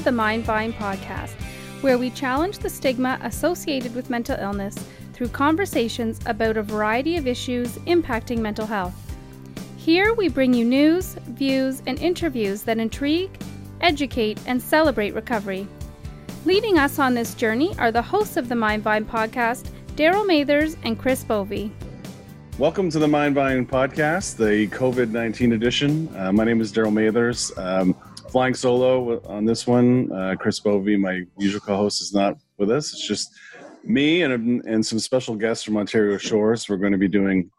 To 0.00 0.04
the 0.04 0.10
Mindvine 0.12 0.72
podcast, 0.72 1.34
where 1.82 1.98
we 1.98 2.08
challenge 2.08 2.56
the 2.56 2.70
stigma 2.70 3.18
associated 3.20 3.94
with 3.94 4.08
mental 4.08 4.34
illness 4.40 4.74
through 5.12 5.28
conversations 5.28 6.20
about 6.24 6.56
a 6.56 6.62
variety 6.62 7.18
of 7.18 7.26
issues 7.26 7.76
impacting 7.80 8.38
mental 8.38 8.64
health. 8.64 8.94
Here 9.76 10.14
we 10.14 10.30
bring 10.30 10.54
you 10.54 10.64
news, 10.64 11.16
views, 11.26 11.82
and 11.86 11.98
interviews 11.98 12.62
that 12.62 12.78
intrigue, 12.78 13.30
educate, 13.82 14.40
and 14.46 14.62
celebrate 14.62 15.12
recovery. 15.12 15.68
Leading 16.46 16.78
us 16.78 16.98
on 16.98 17.12
this 17.12 17.34
journey 17.34 17.74
are 17.78 17.92
the 17.92 18.00
hosts 18.00 18.38
of 18.38 18.48
the 18.48 18.56
Mind 18.56 18.82
Mindvine 18.82 19.04
podcast, 19.04 19.68
Daryl 19.96 20.26
Mathers 20.26 20.78
and 20.82 20.98
Chris 20.98 21.24
Bovey. 21.24 21.70
Welcome 22.56 22.88
to 22.88 22.98
the 22.98 23.08
Mind 23.08 23.36
Mindvine 23.36 23.66
podcast, 23.66 24.36
the 24.36 24.66
COVID 24.74 25.10
19 25.10 25.52
edition. 25.52 26.08
Uh, 26.16 26.32
my 26.32 26.44
name 26.44 26.62
is 26.62 26.72
Daryl 26.72 26.90
Mathers. 26.90 27.52
Um, 27.58 27.94
flying 28.30 28.54
solo 28.54 29.20
on 29.26 29.44
this 29.44 29.66
one. 29.66 30.10
Uh, 30.12 30.36
Chris 30.38 30.60
Bovey, 30.60 30.96
my 30.96 31.24
usual 31.38 31.60
co-host, 31.60 32.00
is 32.00 32.14
not 32.14 32.36
with 32.58 32.70
us. 32.70 32.92
It's 32.92 33.06
just 33.06 33.30
me 33.84 34.22
and 34.22 34.64
and 34.64 34.84
some 34.84 34.98
special 34.98 35.34
guests 35.34 35.64
from 35.64 35.76
Ontario 35.76 36.16
Shores. 36.16 36.68
We're 36.68 36.76
going 36.76 36.92
to 36.92 36.98
be 36.98 37.08
doing. 37.08 37.50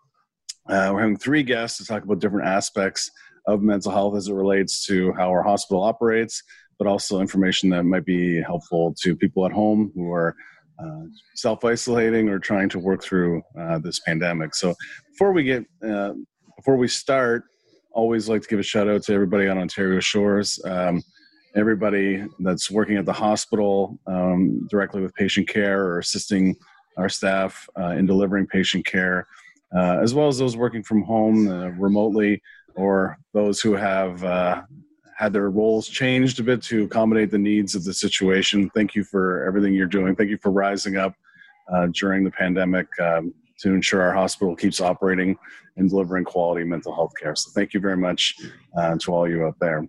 Uh, 0.69 0.91
we're 0.93 1.01
having 1.01 1.17
three 1.17 1.43
guests 1.43 1.77
to 1.79 1.85
talk 1.85 2.03
about 2.03 2.19
different 2.19 2.47
aspects 2.47 3.11
of 3.47 3.61
mental 3.61 3.91
health 3.91 4.15
as 4.15 4.27
it 4.27 4.33
relates 4.33 4.85
to 4.85 5.11
how 5.13 5.29
our 5.29 5.43
hospital 5.43 5.83
operates, 5.83 6.43
but 6.77 6.87
also 6.87 7.19
information 7.19 7.69
that 7.71 7.83
might 7.83 8.05
be 8.05 8.41
helpful 8.41 8.93
to 9.01 9.15
people 9.15 9.45
at 9.45 9.51
home 9.51 9.91
who 9.95 10.11
are 10.11 10.35
uh, 10.79 11.01
self 11.35 11.65
isolating 11.65 12.29
or 12.29 12.39
trying 12.39 12.69
to 12.69 12.79
work 12.79 13.03
through 13.03 13.41
uh, 13.59 13.79
this 13.79 13.99
pandemic. 13.99 14.55
So 14.55 14.73
before 15.11 15.33
we 15.33 15.43
get 15.43 15.65
uh, 15.85 16.13
before 16.55 16.77
we 16.77 16.87
start, 16.87 17.45
always 17.93 18.29
like 18.29 18.41
to 18.41 18.47
give 18.47 18.59
a 18.59 18.63
shout 18.63 18.89
out 18.89 19.03
to 19.03 19.13
everybody 19.13 19.47
on 19.47 19.57
Ontario 19.57 19.99
Shores, 19.99 20.59
um, 20.65 21.01
everybody 21.55 22.23
that's 22.39 22.71
working 22.71 22.97
at 22.97 23.05
the 23.05 23.13
hospital 23.13 23.99
um, 24.07 24.67
directly 24.69 25.01
with 25.01 25.13
patient 25.15 25.47
care 25.47 25.83
or 25.83 25.99
assisting 25.99 26.55
our 26.97 27.09
staff 27.09 27.67
uh, 27.79 27.89
in 27.89 28.05
delivering 28.05 28.47
patient 28.47 28.85
care, 28.85 29.27
uh, 29.75 29.97
as 30.01 30.13
well 30.13 30.27
as 30.27 30.37
those 30.37 30.57
working 30.57 30.83
from 30.83 31.01
home 31.03 31.47
uh, 31.47 31.69
remotely 31.69 32.41
or 32.75 33.17
those 33.33 33.59
who 33.59 33.73
have 33.73 34.23
uh, 34.23 34.61
had 35.17 35.33
their 35.33 35.49
roles 35.49 35.87
changed 35.87 36.39
a 36.39 36.43
bit 36.43 36.61
to 36.63 36.85
accommodate 36.85 37.31
the 37.31 37.37
needs 37.37 37.75
of 37.75 37.83
the 37.83 37.93
situation. 37.93 38.69
Thank 38.73 38.95
you 38.95 39.03
for 39.03 39.45
everything 39.45 39.73
you're 39.73 39.87
doing. 39.87 40.15
Thank 40.15 40.29
you 40.29 40.37
for 40.37 40.51
rising 40.51 40.97
up 40.97 41.13
uh, 41.71 41.87
during 41.93 42.23
the 42.23 42.31
pandemic. 42.31 42.87
Um, 42.99 43.33
to 43.61 43.73
ensure 43.73 44.01
our 44.01 44.13
hospital 44.13 44.55
keeps 44.55 44.81
operating 44.81 45.37
and 45.77 45.89
delivering 45.89 46.23
quality 46.23 46.63
mental 46.63 46.93
health 46.93 47.13
care. 47.19 47.35
So 47.35 47.51
thank 47.53 47.73
you 47.73 47.79
very 47.79 47.97
much 47.97 48.35
uh, 48.77 48.97
to 48.99 49.13
all 49.13 49.29
you 49.29 49.45
out 49.45 49.55
there. 49.59 49.85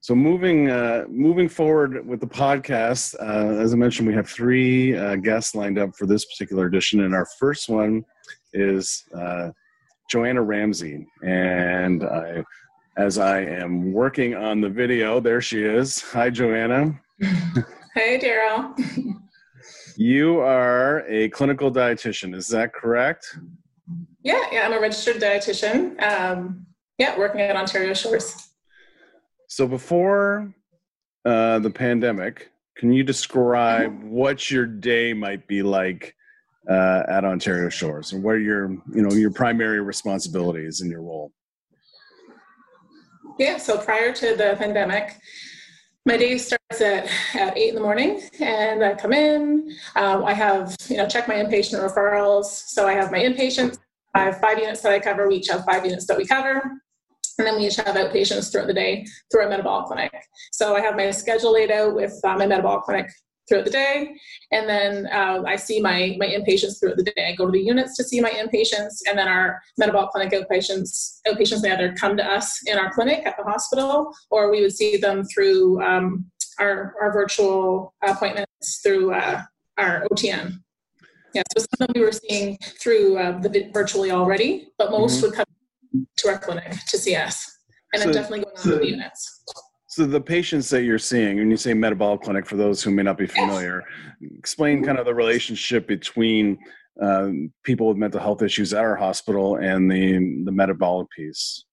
So 0.00 0.14
moving 0.14 0.70
uh, 0.70 1.06
moving 1.08 1.48
forward 1.48 2.06
with 2.06 2.20
the 2.20 2.26
podcast, 2.26 3.14
uh, 3.20 3.58
as 3.58 3.72
I 3.72 3.76
mentioned, 3.76 4.06
we 4.06 4.12
have 4.14 4.28
three 4.28 4.94
uh, 4.94 5.16
guests 5.16 5.54
lined 5.54 5.78
up 5.78 5.96
for 5.96 6.06
this 6.06 6.26
particular 6.26 6.66
edition, 6.66 7.04
and 7.04 7.14
our 7.14 7.26
first 7.38 7.70
one 7.70 8.04
is 8.52 9.04
uh, 9.16 9.50
Joanna 10.10 10.42
Ramsey. 10.42 11.06
And 11.24 12.04
I, 12.04 12.44
as 12.98 13.16
I 13.18 13.40
am 13.40 13.92
working 13.94 14.34
on 14.34 14.60
the 14.60 14.68
video, 14.68 15.20
there 15.20 15.40
she 15.40 15.62
is. 15.62 16.02
Hi, 16.12 16.28
Joanna. 16.28 17.00
Hey, 17.94 18.18
Daryl. 18.18 19.18
You 19.96 20.40
are 20.40 21.04
a 21.08 21.28
clinical 21.30 21.70
dietitian, 21.70 22.34
is 22.34 22.48
that 22.48 22.72
correct? 22.72 23.38
Yeah, 24.22 24.42
yeah, 24.50 24.62
I'm 24.66 24.72
a 24.72 24.80
registered 24.80 25.20
dietitian. 25.20 26.02
Um, 26.02 26.66
yeah, 26.98 27.18
working 27.18 27.40
at 27.40 27.54
Ontario 27.56 27.94
Shores. 27.94 28.50
So 29.48 29.66
before 29.66 30.52
uh, 31.24 31.58
the 31.60 31.70
pandemic, 31.70 32.50
can 32.76 32.92
you 32.92 33.04
describe 33.04 33.92
mm-hmm. 33.92 34.10
what 34.10 34.50
your 34.50 34.66
day 34.66 35.12
might 35.12 35.46
be 35.46 35.62
like 35.62 36.14
uh, 36.68 37.02
at 37.08 37.24
Ontario 37.24 37.68
Shores, 37.68 38.12
and 38.12 38.22
what 38.22 38.36
are 38.36 38.40
your, 38.40 38.70
you 38.92 39.02
know, 39.02 39.12
your 39.12 39.30
primary 39.30 39.80
responsibilities 39.80 40.80
in 40.80 40.90
your 40.90 41.02
role? 41.02 41.32
Yeah, 43.38 43.58
so 43.58 43.76
prior 43.78 44.12
to 44.12 44.36
the 44.36 44.54
pandemic, 44.58 45.20
my 46.06 46.16
day 46.16 46.36
starts 46.36 46.80
at, 46.80 47.08
at 47.34 47.56
eight 47.56 47.70
in 47.70 47.74
the 47.74 47.80
morning 47.80 48.20
and 48.40 48.84
i 48.84 48.94
come 48.94 49.12
in. 49.12 49.74
Um, 49.96 50.24
i 50.24 50.32
have 50.32 50.76
you 50.88 50.96
know 50.96 51.08
check 51.08 51.28
my 51.28 51.34
inpatient 51.34 51.80
referrals. 51.80 52.44
So 52.44 52.86
i 52.86 52.92
have 52.92 53.10
my 53.10 53.18
inpatients. 53.18 53.78
I 54.14 54.24
have 54.24 54.38
five 54.38 54.58
units 54.58 54.80
that 54.82 54.92
i 54.92 55.00
cover. 55.00 55.28
We 55.28 55.36
each 55.36 55.48
have 55.48 55.64
five 55.64 55.84
units 55.84 56.06
that 56.06 56.16
we 56.16 56.26
cover. 56.26 56.62
And 57.38 57.46
then 57.46 57.56
we 57.56 57.66
each 57.66 57.76
have 57.76 57.96
outpatients 57.96 58.52
throughout 58.52 58.68
the 58.68 58.74
day 58.74 59.06
through 59.30 59.42
our 59.42 59.48
metabolic 59.48 59.86
clinic. 59.86 60.12
So 60.52 60.76
i 60.76 60.80
have 60.80 60.96
my 60.96 61.10
schedule 61.10 61.52
laid 61.52 61.70
out 61.70 61.94
with 61.94 62.18
uh, 62.24 62.36
my 62.36 62.46
metabolic 62.46 62.82
clinic 62.84 63.10
throughout 63.48 63.64
the 63.64 63.70
day. 63.70 64.14
And 64.52 64.68
then 64.68 65.06
uh, 65.06 65.42
I 65.46 65.56
see 65.56 65.80
my, 65.80 66.16
my 66.18 66.26
inpatients 66.26 66.80
throughout 66.80 66.96
the 66.96 67.04
day. 67.04 67.28
I 67.28 67.34
go 67.34 67.46
to 67.46 67.52
the 67.52 67.60
units 67.60 67.96
to 67.96 68.04
see 68.04 68.20
my 68.20 68.30
inpatients, 68.30 69.00
and 69.08 69.18
then 69.18 69.28
our 69.28 69.60
metabolic 69.78 70.10
clinic 70.10 70.32
outpatients, 70.32 71.20
outpatients 71.26 71.62
may 71.62 71.72
either 71.72 71.94
come 71.94 72.16
to 72.16 72.24
us 72.24 72.60
in 72.66 72.78
our 72.78 72.92
clinic 72.92 73.26
at 73.26 73.36
the 73.36 73.44
hospital, 73.44 74.14
or 74.30 74.50
we 74.50 74.62
would 74.62 74.74
see 74.74 74.96
them 74.96 75.24
through 75.24 75.82
um, 75.82 76.26
our, 76.58 76.94
our 77.00 77.12
virtual 77.12 77.94
appointments 78.02 78.80
through 78.82 79.12
uh, 79.12 79.42
our 79.78 80.06
OTN. 80.10 80.58
Yeah, 81.34 81.42
so 81.56 81.64
some 81.64 81.88
of 81.88 81.94
them 81.94 82.00
we 82.00 82.06
were 82.06 82.12
seeing 82.12 82.56
through 82.80 83.18
uh, 83.18 83.38
the 83.40 83.68
virtually 83.72 84.12
already, 84.12 84.68
but 84.78 84.92
most 84.92 85.16
mm-hmm. 85.16 85.26
would 85.26 85.34
come 85.34 86.06
to 86.18 86.28
our 86.28 86.38
clinic 86.38 86.72
to 86.88 86.96
see 86.96 87.16
us. 87.16 87.58
And 87.92 88.02
so, 88.02 88.08
I'm 88.08 88.14
definitely 88.14 88.44
going 88.44 88.56
on 88.56 88.62
so, 88.62 88.78
the 88.78 88.88
units. 88.88 89.42
So 89.94 90.06
the 90.06 90.20
patients 90.20 90.70
that 90.70 90.82
you're 90.82 90.98
seeing, 90.98 91.36
when 91.36 91.52
you 91.52 91.56
say 91.56 91.72
metabolic 91.72 92.22
clinic, 92.22 92.46
for 92.46 92.56
those 92.56 92.82
who 92.82 92.90
may 92.90 93.04
not 93.04 93.16
be 93.16 93.28
familiar, 93.28 93.84
explain 94.36 94.82
kind 94.82 94.98
of 94.98 95.04
the 95.04 95.14
relationship 95.14 95.86
between 95.86 96.58
um, 97.00 97.52
people 97.62 97.86
with 97.86 97.96
mental 97.96 98.18
health 98.18 98.42
issues 98.42 98.74
at 98.74 98.82
our 98.82 98.96
hospital 98.96 99.54
and 99.54 99.88
the 99.88 100.42
the 100.44 100.50
metabolic 100.50 101.08
piece. 101.10 101.64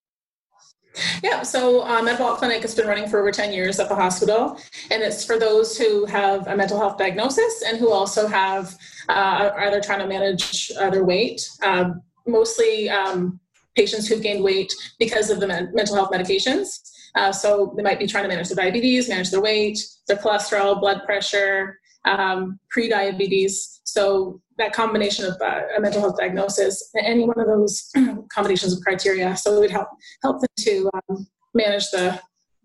Yeah, 1.23 1.41
so 1.41 1.83
uh, 1.83 2.03
Metabolic 2.03 2.37
Clinic 2.37 2.61
has 2.61 2.75
been 2.75 2.85
running 2.85 3.09
for 3.09 3.19
over 3.19 3.31
10 3.31 3.53
years 3.53 3.79
at 3.79 3.89
the 3.89 3.95
hospital, 3.95 4.55
and 4.91 5.01
it's 5.01 5.25
for 5.25 5.39
those 5.39 5.75
who 5.75 6.05
have 6.05 6.45
a 6.45 6.55
mental 6.55 6.77
health 6.77 6.99
diagnosis 6.99 7.63
and 7.65 7.79
who 7.79 7.91
also 7.91 8.27
have 8.27 8.77
uh, 9.09 9.49
are 9.55 9.61
either 9.61 9.81
trying 9.81 10.01
to 10.01 10.07
manage 10.07 10.71
uh, 10.79 10.91
their 10.91 11.05
weight. 11.05 11.41
Um, 11.63 12.03
mostly 12.27 12.87
um, 12.87 13.39
patients 13.75 14.07
who've 14.07 14.21
gained 14.21 14.43
weight 14.43 14.71
because 14.99 15.31
of 15.31 15.39
the 15.39 15.47
men- 15.47 15.71
mental 15.73 15.95
health 15.95 16.11
medications. 16.11 16.81
Uh, 17.15 17.31
so 17.31 17.73
they 17.75 17.83
might 17.83 17.99
be 17.99 18.07
trying 18.07 18.23
to 18.23 18.29
manage 18.29 18.49
their 18.49 18.63
diabetes, 18.63 19.09
manage 19.09 19.31
their 19.31 19.41
weight, 19.41 19.77
their 20.07 20.17
cholesterol, 20.17 20.79
blood 20.79 21.01
pressure, 21.05 21.79
um, 22.05 22.59
pre-diabetes. 22.69 23.81
So 23.83 24.41
that 24.57 24.73
combination 24.73 25.25
of 25.25 25.35
uh, 25.41 25.61
a 25.75 25.81
mental 25.81 26.01
health 26.01 26.17
diagnosis, 26.17 26.89
any 26.97 27.25
one 27.25 27.39
of 27.39 27.47
those 27.47 27.91
combinations 28.33 28.73
of 28.73 28.81
criteria, 28.81 29.35
so 29.35 29.57
it 29.57 29.59
would 29.59 29.71
help 29.71 29.87
help 30.23 30.39
them 30.39 30.49
to 30.59 30.89
um, 30.93 31.27
manage 31.53 31.89
the 31.91 32.19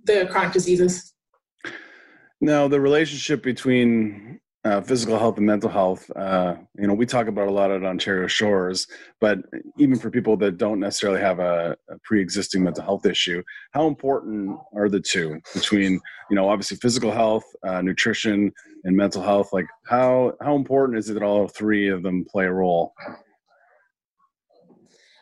the 0.04 0.28
chronic 0.30 0.52
diseases. 0.52 1.12
Now, 2.40 2.68
the 2.68 2.80
relationship 2.80 3.42
between 3.42 4.40
uh, 4.66 4.80
physical 4.80 5.16
health 5.16 5.36
and 5.36 5.46
mental 5.46 5.70
health. 5.70 6.10
Uh, 6.16 6.56
you 6.76 6.88
know, 6.88 6.94
we 6.94 7.06
talk 7.06 7.28
about 7.28 7.46
a 7.46 7.50
lot 7.50 7.70
at 7.70 7.84
Ontario 7.84 8.26
Shores, 8.26 8.88
but 9.20 9.38
even 9.78 9.96
for 9.96 10.10
people 10.10 10.36
that 10.38 10.58
don't 10.58 10.80
necessarily 10.80 11.20
have 11.20 11.38
a, 11.38 11.76
a, 11.88 11.98
pre-existing 12.02 12.64
mental 12.64 12.82
health 12.82 13.06
issue, 13.06 13.44
how 13.70 13.86
important 13.86 14.58
are 14.74 14.88
the 14.88 15.00
two 15.00 15.40
between, 15.54 16.00
you 16.30 16.36
know, 16.36 16.48
obviously 16.48 16.78
physical 16.78 17.12
health, 17.12 17.44
uh, 17.64 17.80
nutrition, 17.80 18.52
and 18.82 18.96
mental 18.96 19.22
health? 19.22 19.52
Like, 19.52 19.66
how 19.86 20.32
how 20.40 20.56
important 20.56 20.98
is 20.98 21.08
it 21.08 21.14
that 21.14 21.22
all 21.22 21.46
three 21.46 21.88
of 21.88 22.02
them 22.02 22.24
play 22.28 22.46
a 22.46 22.52
role? 22.52 22.92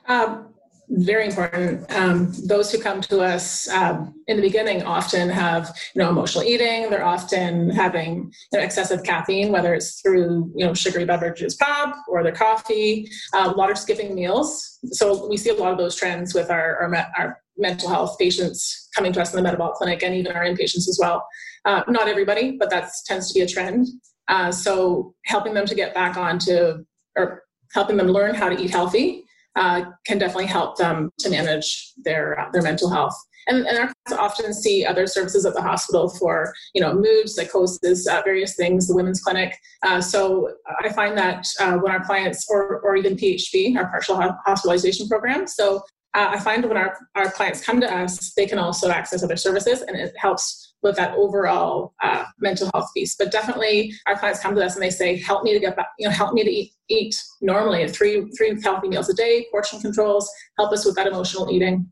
Um, 0.09 0.54
very 0.89 1.27
important. 1.27 1.91
Um, 1.95 2.33
those 2.45 2.71
who 2.71 2.79
come 2.81 3.01
to 3.03 3.21
us 3.21 3.69
um, 3.69 4.15
in 4.27 4.37
the 4.37 4.43
beginning 4.43 4.83
often 4.83 5.29
have, 5.29 5.75
you 5.95 6.03
know, 6.03 6.09
emotional 6.09 6.45
eating. 6.45 6.91
They're 6.91 7.05
often 7.05 7.71
having 7.71 8.33
you 8.53 8.59
know, 8.59 8.65
excessive 8.65 9.03
caffeine, 9.03 9.53
whether 9.53 9.75
it's 9.75 10.01
through, 10.01 10.53
you 10.57 10.67
know, 10.67 10.75
sugary 10.75 11.05
beverages, 11.05 11.55
pop 11.55 11.97
or 12.09 12.23
their 12.23 12.33
coffee. 12.33 13.09
Uh, 13.33 13.53
a 13.55 13.57
lot 13.57 13.71
of 13.71 13.79
skipping 13.79 14.15
meals. 14.15 14.79
So 14.93 15.27
we 15.27 15.37
see 15.37 15.51
a 15.51 15.55
lot 15.55 15.73
of 15.73 15.79
those 15.79 15.97
trends 15.97 16.35
with 16.35 16.51
our 16.51 16.83
our, 16.83 16.95
our 17.17 17.41
mental 17.57 17.89
health 17.89 18.19
patients 18.19 18.89
coming 18.95 19.13
to 19.13 19.21
us 19.21 19.33
in 19.33 19.37
the 19.37 19.43
metabolic 19.43 19.75
clinic 19.75 20.03
and 20.03 20.15
even 20.15 20.33
our 20.33 20.45
inpatients 20.45 20.89
as 20.89 20.99
well. 21.01 21.27
Uh, 21.65 21.83
not 21.89 22.09
everybody, 22.09 22.57
but 22.59 22.71
that 22.71 22.91
tends 23.07 23.29
to 23.29 23.35
be 23.35 23.41
a 23.41 23.47
trend. 23.47 23.87
Uh, 24.29 24.51
so 24.51 25.15
helping 25.27 25.55
them 25.55 25.67
to 25.67 25.75
get 25.75 25.95
back 25.95 26.17
onto 26.17 26.85
or 27.17 27.43
helping 27.73 27.97
them 27.97 28.09
learn 28.09 28.35
how 28.35 28.49
to 28.49 28.61
eat 28.61 28.71
healthy 28.71 29.24
uh, 29.57 29.85
can 30.07 30.19
definitely 30.19 30.47
help 30.47 30.77
them 30.77 31.11
to 31.19 31.31
manage 31.31 31.93
their 32.05 32.39
uh, 32.39 32.51
their 32.53 32.63
mental 32.63 32.91
health. 32.91 33.15
And, 33.47 33.67
and 33.67 33.77
our 33.77 33.93
clients 34.07 34.13
often 34.13 34.55
see 34.55 34.87
other 34.87 35.07
services 35.07 35.45
at 35.45 35.53
the 35.55 35.61
hospital 35.61 36.09
for 36.09 36.55
you 36.75 36.81
know 36.81 36.95
mood, 36.95 37.29
psychosis, 37.29 38.09
uh, 38.09 38.23
various 38.25 38.57
things. 38.57 38.89
The 38.89 38.95
women's 38.95 39.21
clinic. 39.21 39.55
Uh, 39.83 40.01
so 40.01 40.51
I 40.83 40.89
find 40.91 41.17
that 41.19 41.47
uh, 41.61 41.75
when 41.75 41.93
our 41.93 42.05
clients, 42.05 42.47
or 42.49 42.81
or 42.81 42.97
even 42.97 43.17
PHP, 43.17 43.77
our 43.77 43.87
partial 43.89 44.17
hospitalization 44.47 45.09
program. 45.09 45.47
So 45.47 45.83
uh, 46.15 46.29
I 46.31 46.39
find 46.39 46.65
when 46.65 46.77
our, 46.77 46.97
our 47.17 47.31
clients 47.31 47.65
come 47.65 47.81
to 47.81 47.93
us, 47.93 48.33
they 48.35 48.47
can 48.47 48.59
also 48.59 48.89
access 48.89 49.25
other 49.25 49.37
services, 49.37 49.83
and 49.83 49.97
it 49.97 50.15
helps 50.17 50.74
with 50.85 50.97
that 50.97 51.15
overall 51.17 51.95
uh, 52.03 52.25
mental 52.39 52.71
health 52.73 52.91
piece. 52.95 53.17
But 53.17 53.33
definitely, 53.33 53.93
our 54.07 54.17
clients 54.17 54.41
come 54.41 54.55
to 54.55 54.65
us 54.65 54.75
and 54.75 54.83
they 54.83 54.91
say, 54.91 55.17
"Help 55.17 55.43
me 55.43 55.53
to 55.53 55.59
get 55.59 55.75
back. 55.75 55.89
You 55.99 56.07
know, 56.07 56.15
help 56.15 56.35
me 56.35 56.45
to 56.45 56.51
eat, 56.51 56.73
eat 56.89 57.17
normally. 57.41 57.89
Three 57.89 58.31
three 58.39 58.61
healthy 58.63 58.89
meals 58.89 59.09
a 59.09 59.15
day, 59.15 59.47
portion 59.51 59.81
controls. 59.81 60.31
Help 60.59 60.73
us 60.73 60.85
with 60.85 60.95
that 60.95 61.09
emotional 61.09 61.51
eating." 61.51 61.91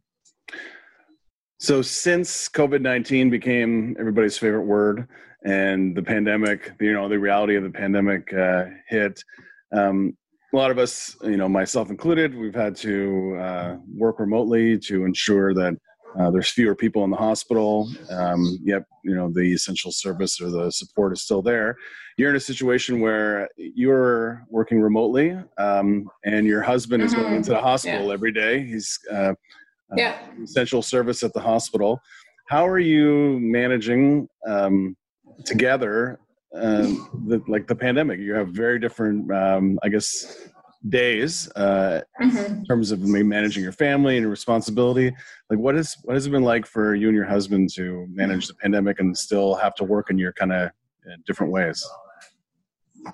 So, 1.59 1.81
since 1.81 2.49
COVID 2.49 2.83
19 2.83 3.31
became 3.31 3.97
everybody's 3.99 4.37
favorite 4.37 4.67
word 4.67 5.09
and 5.44 5.97
the 5.97 6.03
pandemic, 6.03 6.73
you 6.81 6.93
know, 6.93 7.09
the 7.09 7.19
reality 7.19 7.56
of 7.56 7.62
the 7.62 7.71
pandemic 7.71 8.33
uh, 8.33 8.65
hit, 8.89 9.23
um, 9.73 10.17
a 10.53 10.56
lot 10.56 10.71
of 10.71 10.79
us, 10.79 11.17
you 11.23 11.37
know, 11.37 11.49
myself 11.49 11.89
included, 11.89 12.35
we've 12.35 12.55
had 12.55 12.77
to 12.77 13.37
uh, 13.41 13.77
work 13.97 14.21
remotely 14.21 14.79
to 14.79 15.05
ensure 15.05 15.55
that 15.55 15.75
uh, 16.19 16.31
there's 16.31 16.50
fewer 16.50 16.75
people 16.75 17.05
in 17.05 17.11
the 17.11 17.17
hospital. 17.17 17.91
Um, 18.11 18.59
yet, 18.62 18.82
you 19.05 19.14
know, 19.14 19.31
the 19.32 19.53
essential 19.53 19.93
service 19.93 20.41
or 20.41 20.50
the 20.50 20.70
support 20.70 21.12
is 21.12 21.23
still 21.23 21.43
there. 21.43 21.76
You're 22.17 22.31
in 22.31 22.37
a 22.37 22.41
situation 22.41 23.00
where 23.00 23.49
you're 23.56 24.44
working 24.50 24.81
remotely, 24.81 25.38
um, 25.59 26.09
and 26.25 26.47
your 26.47 26.62
husband 26.62 27.03
mm-hmm. 27.03 27.06
is 27.06 27.14
going 27.14 27.26
mm-hmm. 27.26 27.37
into 27.37 27.50
the 27.50 27.61
hospital 27.61 28.09
yeah. 28.09 28.12
every 28.12 28.32
day. 28.32 28.64
He's 28.64 28.99
uh, 29.11 29.14
uh, 29.14 29.35
yeah. 29.97 30.19
essential 30.43 30.82
service 30.82 31.23
at 31.23 31.32
the 31.32 31.41
hospital. 31.41 32.00
How 32.49 32.67
are 32.67 32.79
you 32.79 33.38
managing 33.41 34.29
um, 34.47 34.97
together, 35.44 36.19
um, 36.55 37.25
the, 37.29 37.43
like 37.49 37.67
the 37.67 37.75
pandemic? 37.75 38.20
You 38.20 38.35
have 38.35 38.49
very 38.49 38.79
different, 38.79 39.32
um, 39.32 39.79
I 39.82 39.88
guess, 39.88 40.49
days 40.88 41.50
uh, 41.56 42.00
mm-hmm. 42.20 42.37
in 42.37 42.64
terms 42.64 42.90
of 42.90 43.00
managing 43.00 43.62
your 43.62 43.73
family 43.73 44.17
and 44.17 44.23
your 44.23 44.31
responsibility. 44.31 45.14
Like, 45.50 45.58
what 45.58 45.76
is 45.76 45.96
what 46.05 46.14
has 46.14 46.26
it 46.26 46.31
been 46.31 46.43
like 46.43 46.67
for 46.67 46.94
you 46.94 47.08
and 47.08 47.17
your 47.17 47.26
husband 47.26 47.70
to 47.75 48.06
manage 48.11 48.49
the 48.49 48.55
pandemic 48.55 49.00
and 49.00 49.17
still 49.17 49.55
have 49.55 49.75
to 49.76 49.84
work 49.84 50.11
in 50.11 50.19
your 50.19 50.32
kind 50.32 50.52
of 50.52 50.69
uh, 50.69 51.17
different 51.26 51.52
ways? 51.52 51.87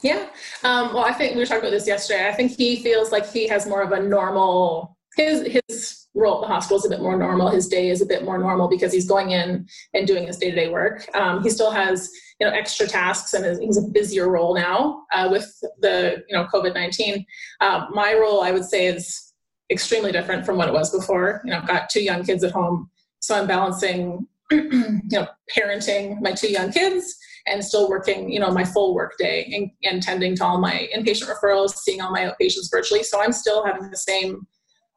Yeah. 0.03 0.29
Um, 0.65 0.93
well, 0.93 1.05
I 1.05 1.13
think 1.13 1.35
we 1.35 1.41
were 1.41 1.47
talking 1.47 1.61
about 1.61 1.71
this 1.71 1.87
yesterday. 1.87 2.29
I 2.29 2.33
think 2.33 2.53
he 2.53 2.77
feels 2.77 3.11
like 3.11 3.31
he 3.31 3.49
has 3.49 3.67
more 3.67 3.83
of 3.83 3.93
a 3.93 4.01
normal 4.01 4.97
his 5.17 5.61
his 5.69 5.98
role 6.15 6.37
at 6.37 6.41
the 6.49 6.53
hospital 6.53 6.79
is 6.79 6.87
a 6.87 6.89
bit 6.89 7.01
more 7.01 7.17
normal. 7.17 7.49
His 7.49 7.69
day 7.69 7.91
is 7.91 8.03
a 8.03 8.07
bit 8.07 8.25
more 8.25 8.39
normal 8.39 8.69
because 8.69 8.93
he's 8.93 9.07
going 9.07 9.31
in 9.31 9.67
and 9.95 10.07
doing 10.07 10.27
his 10.27 10.39
day 10.39 10.51
to 10.51 10.57
day 10.57 10.69
work. 10.69 11.07
Um, 11.15 11.43
he 11.43 11.51
still 11.51 11.71
has 11.71 12.11
you 12.41 12.47
know 12.47 12.53
extra 12.53 12.87
tasks 12.87 13.35
and 13.35 13.61
he's 13.63 13.77
a 13.77 13.83
busier 13.83 14.29
role 14.29 14.55
now 14.55 15.05
uh, 15.13 15.29
with 15.31 15.53
the 15.81 16.23
you 16.29 16.37
know 16.37 16.47
COVID 16.53 16.75
nineteen. 16.75 17.25
Uh, 17.61 17.87
my 17.91 18.15
role, 18.15 18.43
I 18.43 18.51
would 18.51 18.65
say, 18.65 18.87
is 18.87 19.33
extremely 19.71 20.13
different 20.13 20.47
from 20.47 20.57
what 20.57 20.69
it 20.69 20.75
was 20.75 20.91
before. 20.91 21.43
You 21.45 21.53
know, 21.53 21.59
I've 21.59 21.69
got 21.69 21.91
two 21.91 22.03
young 22.03 22.25
kids 22.25 22.43
at 22.45 22.53
home, 22.53 22.91
so 23.21 23.35
I'm 23.35 23.47
balancing 23.47 24.27
you 24.51 25.03
know 25.13 25.27
parenting 25.55 26.21
my 26.23 26.33
two 26.33 26.51
young 26.51 26.73
kids 26.73 27.17
and 27.47 27.63
still 27.63 27.89
working 27.89 28.31
you 28.31 28.41
know 28.41 28.51
my 28.51 28.65
full 28.65 28.95
work 28.95 29.13
day 29.19 29.51
and, 29.55 29.71
and 29.91 30.03
tending 30.03 30.35
to 30.37 30.45
all 30.45 30.59
my 30.59 30.89
inpatient 30.97 31.29
referrals 31.31 31.75
seeing 31.75 32.01
all 32.01 32.11
my 32.11 32.21
outpatients 32.21 32.71
virtually 32.71 33.03
so 33.03 33.21
i'm 33.21 33.33
still 33.33 33.65
having 33.65 33.91
the 33.91 33.97
same 33.97 34.47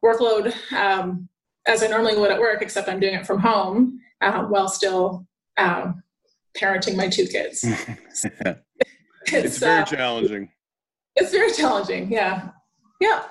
workload 0.03 0.53
um, 0.73 1.27
as 1.67 1.83
I 1.83 1.87
normally 1.87 2.17
would 2.17 2.31
at 2.31 2.39
work, 2.39 2.61
except 2.61 2.89
I'm 2.89 2.99
doing 2.99 3.13
it 3.13 3.25
from 3.25 3.39
home 3.39 3.99
uh, 4.21 4.43
while 4.43 4.67
still 4.67 5.27
uh, 5.57 5.91
parenting 6.57 6.95
my 6.95 7.07
two 7.07 7.25
kids. 7.27 7.63
it's, 7.63 8.25
it's, 9.27 9.57
very 9.59 9.81
uh, 9.81 9.85
challenging. 9.85 10.49
It's 11.15 11.31
very 11.31 11.51
challenging. 11.53 12.11
Yeah. 12.11 12.49
Yeah. 12.99 13.23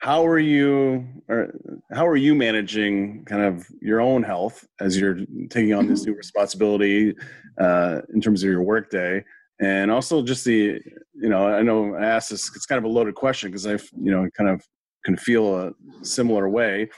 How 0.00 0.26
are 0.26 0.38
you, 0.38 1.06
or 1.28 1.54
how 1.92 2.06
are 2.06 2.16
you 2.16 2.34
managing 2.34 3.24
kind 3.24 3.42
of 3.42 3.66
your 3.80 4.00
own 4.00 4.22
health 4.22 4.66
as 4.78 4.98
you're 4.98 5.18
taking 5.50 5.74
on 5.74 5.86
this 5.86 6.02
mm-hmm. 6.02 6.10
new 6.10 6.16
responsibility 6.16 7.14
uh, 7.58 8.02
in 8.14 8.20
terms 8.20 8.42
of 8.42 8.50
your 8.50 8.62
workday? 8.62 9.24
And 9.58 9.90
also 9.90 10.22
just 10.22 10.44
the, 10.44 10.80
you 11.14 11.28
know, 11.28 11.48
I 11.48 11.62
know 11.62 11.94
I 11.94 12.04
asked 12.04 12.30
this, 12.30 12.54
it's 12.54 12.66
kind 12.66 12.78
of 12.78 12.84
a 12.84 12.88
loaded 12.88 13.14
question 13.14 13.50
because 13.50 13.66
I've, 13.66 13.88
you 13.98 14.10
know, 14.10 14.28
kind 14.36 14.50
of 14.50 14.62
can 15.06 15.16
feel 15.16 15.56
a 15.56 15.72
similar 16.02 16.48
way. 16.48 16.90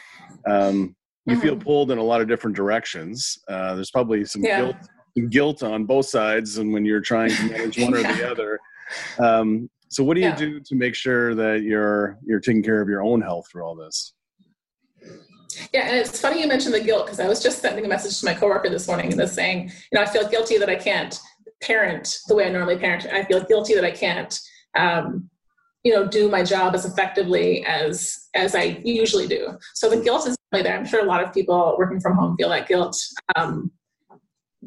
Um, 0.47 0.97
you 1.27 1.35
mm-hmm. 1.35 1.43
feel 1.43 1.57
pulled 1.57 1.91
in 1.91 1.99
a 1.99 2.03
lot 2.03 2.21
of 2.23 2.27
different 2.27 2.57
directions. 2.57 3.39
Uh, 3.49 3.75
there's 3.75 3.91
probably 3.91 4.25
some 4.25 4.43
yeah. 4.43 4.63
guilt, 4.63 4.77
guilt 5.31 5.63
on 5.63 5.85
both 5.85 6.07
sides, 6.07 6.57
and 6.57 6.73
when 6.73 6.85
you're 6.85 7.03
trying 7.03 7.31
to 7.31 7.43
manage 7.51 7.79
one 7.79 7.93
yeah. 7.93 7.99
or 7.99 8.17
the 8.17 8.31
other. 8.31 8.59
Um, 9.19 9.69
so, 9.91 10.03
what 10.03 10.15
do 10.15 10.23
you 10.23 10.29
yeah. 10.29 10.37
do 10.37 10.61
to 10.61 10.75
make 10.75 10.95
sure 10.95 11.35
that 11.35 11.63
you're 11.63 12.19
you're 12.27 12.41
taking 12.41 12.63
care 12.63 12.81
of 12.81 12.89
your 12.89 13.03
own 13.03 13.21
health 13.21 13.47
through 13.53 13.65
all 13.65 13.77
this? 13.77 14.15
Yeah, 15.73 15.89
and 15.89 15.97
it's 15.97 16.19
funny 16.19 16.41
you 16.41 16.49
mentioned 16.49 16.75
the 16.75 16.81
guilt 16.81 17.07
because 17.07 17.21
I 17.21 17.29
was 17.29 17.43
just 17.43 17.61
sending 17.61 17.85
a 17.85 17.89
message 17.89 18.19
to 18.21 18.25
my 18.25 18.35
coworker 18.35 18.71
this 18.71 18.87
morning 18.87 19.11
and 19.11 19.21
this 19.21 19.33
saying, 19.35 19.71
you 19.91 19.99
know, 19.99 20.03
I 20.03 20.07
feel 20.07 20.27
guilty 20.29 20.57
that 20.57 20.71
I 20.71 20.77
can't 20.77 21.19
parent 21.63 22.21
the 22.29 22.35
way 22.35 22.47
I 22.47 22.51
normally 22.51 22.79
parent. 22.79 23.07
I 23.07 23.25
feel 23.25 23.43
guilty 23.45 23.75
that 23.75 23.85
I 23.85 23.91
can't 23.91 24.39
um, 24.77 25.29
you 25.85 25.95
know 25.95 26.07
do 26.07 26.29
my 26.29 26.43
job 26.43 26.75
as 26.75 26.85
effectively 26.85 27.65
as 27.65 28.29
as 28.35 28.55
i 28.55 28.81
usually 28.85 29.27
do. 29.27 29.57
So 29.75 29.89
the 29.89 30.03
guilt 30.03 30.27
is 30.27 30.37
really 30.53 30.63
there. 30.63 30.77
I'm 30.77 30.87
sure 30.87 31.03
a 31.03 31.09
lot 31.09 31.23
of 31.23 31.33
people 31.33 31.77
working 31.79 32.01
from 32.01 32.17
home 32.17 32.37
feel 32.37 32.49
that 32.51 32.69
guilt. 32.69 32.97
Um, 33.37 33.71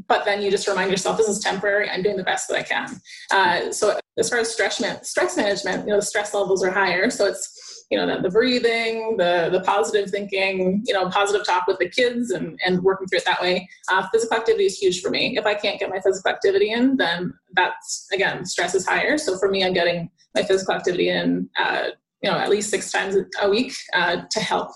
but 0.08 0.24
then 0.26 0.42
you 0.42 0.50
just 0.50 0.68
remind 0.68 0.90
yourself 0.90 1.18
this 1.18 1.28
is 1.28 1.40
temporary. 1.40 1.90
I'm 1.90 2.02
doing 2.02 2.18
the 2.18 2.24
best 2.24 2.48
that 2.48 2.58
i 2.58 2.64
can. 2.64 3.02
Uh, 3.30 3.72
so 3.72 4.00
as 4.18 4.30
far 4.30 4.40
as 4.40 4.52
stress, 4.52 4.82
stress 5.10 5.38
management 5.38 5.86
you 5.86 5.92
know 5.92 5.98
the 5.98 6.06
stress 6.06 6.34
levels 6.34 6.64
are 6.64 6.72
higher. 6.72 7.10
So 7.10 7.26
it's 7.26 7.86
you 7.92 7.98
know 7.98 8.08
the, 8.08 8.22
the 8.22 8.30
breathing 8.30 9.18
the 9.18 9.50
the 9.52 9.62
positive 9.62 10.10
thinking 10.10 10.82
you 10.86 10.94
know 10.94 11.10
positive 11.10 11.46
talk 11.46 11.68
with 11.68 11.78
the 11.80 11.90
kids 11.90 12.32
and 12.32 12.58
and 12.66 12.82
working 12.82 13.08
through 13.08 13.20
it 13.20 13.26
that 13.26 13.42
way. 13.42 13.68
Uh, 13.92 14.08
physical 14.14 14.38
activity 14.38 14.66
is 14.66 14.78
huge 14.78 15.02
for 15.02 15.10
me. 15.10 15.38
If 15.38 15.46
i 15.46 15.54
can't 15.54 15.80
get 15.80 15.90
my 15.90 16.00
physical 16.00 16.32
activity 16.32 16.72
in 16.72 16.96
then 16.96 17.34
that's 17.54 18.08
again 18.14 18.46
stress 18.46 18.76
is 18.76 18.88
higher. 18.88 19.18
So 19.18 19.38
for 19.38 19.50
me 19.50 19.66
i'm 19.66 19.74
getting 19.74 20.10
my 20.36 20.44
physical 20.44 20.74
activity 20.74 21.10
in 21.10 21.50
uh, 21.60 21.88
you 22.22 22.30
know 22.30 22.38
at 22.38 22.50
least 22.50 22.70
six 22.70 22.92
times 22.92 23.16
a 23.42 23.50
week 23.50 23.74
uh, 23.94 24.24
to 24.30 24.40
help 24.40 24.70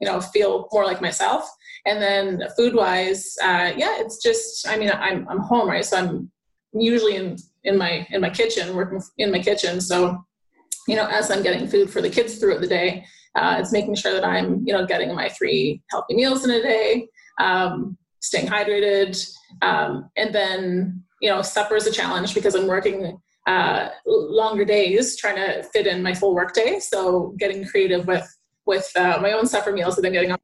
you 0.00 0.08
know 0.08 0.20
feel 0.20 0.68
more 0.72 0.84
like 0.84 1.00
myself. 1.00 1.48
And 1.86 2.00
then 2.02 2.42
food 2.56 2.74
wise 2.74 3.34
uh, 3.42 3.72
yeah 3.76 3.96
it's 4.00 4.22
just 4.22 4.68
i 4.68 4.76
mean 4.76 4.90
i'm 4.90 5.26
i'm 5.28 5.40
home 5.40 5.68
right? 5.68 5.84
So 5.84 5.96
i'm 5.96 6.30
usually 6.72 7.16
in 7.16 7.36
in 7.64 7.76
my 7.78 8.06
in 8.10 8.20
my 8.20 8.30
kitchen 8.30 8.76
working 8.76 9.00
in 9.18 9.32
my 9.32 9.40
kitchen. 9.40 9.80
So 9.80 10.22
you 10.90 10.96
know 10.96 11.06
as 11.06 11.30
i'm 11.30 11.42
getting 11.42 11.68
food 11.68 11.90
for 11.90 12.02
the 12.02 12.10
kids 12.10 12.38
throughout 12.38 12.60
the 12.60 12.66
day 12.66 13.04
uh, 13.36 13.56
it's 13.58 13.72
making 13.72 13.94
sure 13.94 14.12
that 14.12 14.24
i'm 14.24 14.62
you 14.66 14.72
know 14.72 14.84
getting 14.84 15.14
my 15.14 15.28
three 15.28 15.82
healthy 15.90 16.14
meals 16.14 16.44
in 16.44 16.50
a 16.50 16.62
day 16.62 17.06
um, 17.38 17.96
staying 18.20 18.46
hydrated 18.46 19.12
um, 19.62 20.10
and 20.16 20.34
then 20.34 21.02
you 21.20 21.30
know 21.30 21.42
supper 21.42 21.76
is 21.76 21.86
a 21.86 21.92
challenge 21.92 22.34
because 22.34 22.54
i'm 22.54 22.66
working 22.66 23.18
uh, 23.46 23.88
longer 24.06 24.64
days 24.64 25.16
trying 25.16 25.36
to 25.36 25.62
fit 25.72 25.86
in 25.86 26.02
my 26.02 26.14
full 26.14 26.34
workday. 26.34 26.78
So 26.78 27.34
getting 27.38 27.64
creative 27.64 28.06
with 28.06 28.26
with 28.66 28.90
uh, 28.96 29.18
my 29.20 29.32
own 29.32 29.46
supper 29.46 29.72
meals 29.72 29.96
that 29.96 30.06
I'm 30.06 30.12
getting 30.12 30.32
on. 30.32 30.38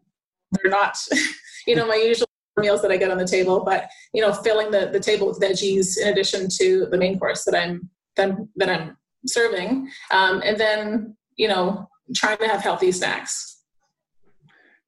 They're 0.53 0.71
not, 0.71 0.97
you 1.67 1.77
know, 1.77 1.87
my 1.87 1.97
usual 1.97 2.27
meals 2.59 2.83
that 2.83 2.91
I 2.91 2.97
get 2.97 3.11
on 3.11 3.19
the 3.19 3.27
table, 3.27 3.63
but 3.65 3.89
you 4.15 4.23
know, 4.23 4.33
filling 4.33 4.71
the, 4.71 4.91
the 4.93 5.01
table 5.01 5.29
with 5.29 5.39
veggies 5.39 6.01
in 6.01 6.09
addition 6.09 6.49
to 6.59 6.87
the 6.91 6.97
main 6.97 7.19
course 7.19 7.45
that 7.45 7.55
I'm 7.55 7.89
then 8.17 8.49
that 8.57 8.71
I'm 8.71 8.97
serving, 9.27 9.89
um, 10.11 10.43
and 10.45 10.59
then 10.59 11.17
you 11.37 11.49
know, 11.49 11.89
trying 12.15 12.39
to 12.39 12.49
have 12.49 12.63
healthy 12.63 12.93
snacks. 12.93 13.65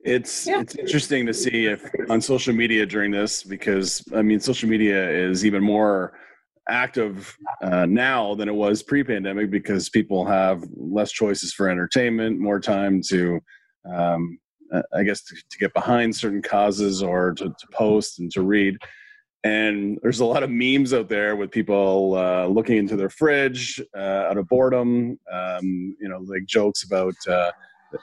It's 0.00 0.46
yeah. 0.46 0.60
it's 0.60 0.76
interesting 0.76 1.26
to 1.26 1.34
see 1.34 1.66
if 1.66 1.84
on 2.08 2.20
social 2.20 2.54
media 2.54 2.86
during 2.86 3.10
this 3.10 3.42
because 3.42 4.02
I 4.14 4.22
mean 4.22 4.40
social 4.40 4.68
media 4.68 5.10
is 5.10 5.44
even 5.44 5.62
more 5.62 6.14
active 6.68 7.37
uh, 7.62 7.87
now 7.87 8.34
than 8.34 8.48
it 8.48 8.54
was 8.54 8.82
pre-pandemic 8.82 9.50
because 9.50 9.88
people 9.88 10.25
have 10.25 10.62
less 10.76 11.10
choices 11.10 11.52
for 11.52 11.68
entertainment, 11.68 12.38
more 12.38 12.60
time 12.60 13.00
to, 13.08 13.40
um, 13.90 14.38
I 14.94 15.02
guess, 15.02 15.22
to, 15.25 15.34
to, 15.34 15.58
get 15.58 15.72
behind 15.72 16.14
certain 16.14 16.42
causes 16.42 17.02
or 17.02 17.32
to, 17.34 17.44
to, 17.44 17.66
post 17.72 18.18
and 18.18 18.30
to 18.32 18.42
read. 18.42 18.76
And 19.44 19.98
there's 20.02 20.20
a 20.20 20.25
lot 20.25 20.42
of 20.42 20.50
memes 20.50 20.92
out 20.92 21.08
there 21.08 21.37
with 21.37 21.50
people 21.50 22.14
uh, 22.16 22.46
looking 22.46 22.76
into 22.76 22.96
their 22.96 23.08
fridge 23.08 23.80
uh, 23.96 24.26
out 24.28 24.37
of 24.37 24.48
boredom. 24.48 25.18
Um, 25.32 25.96
you 26.00 26.08
know, 26.08 26.18
like 26.26 26.44
jokes 26.46 26.82
about 26.82 27.14
uh, 27.28 27.52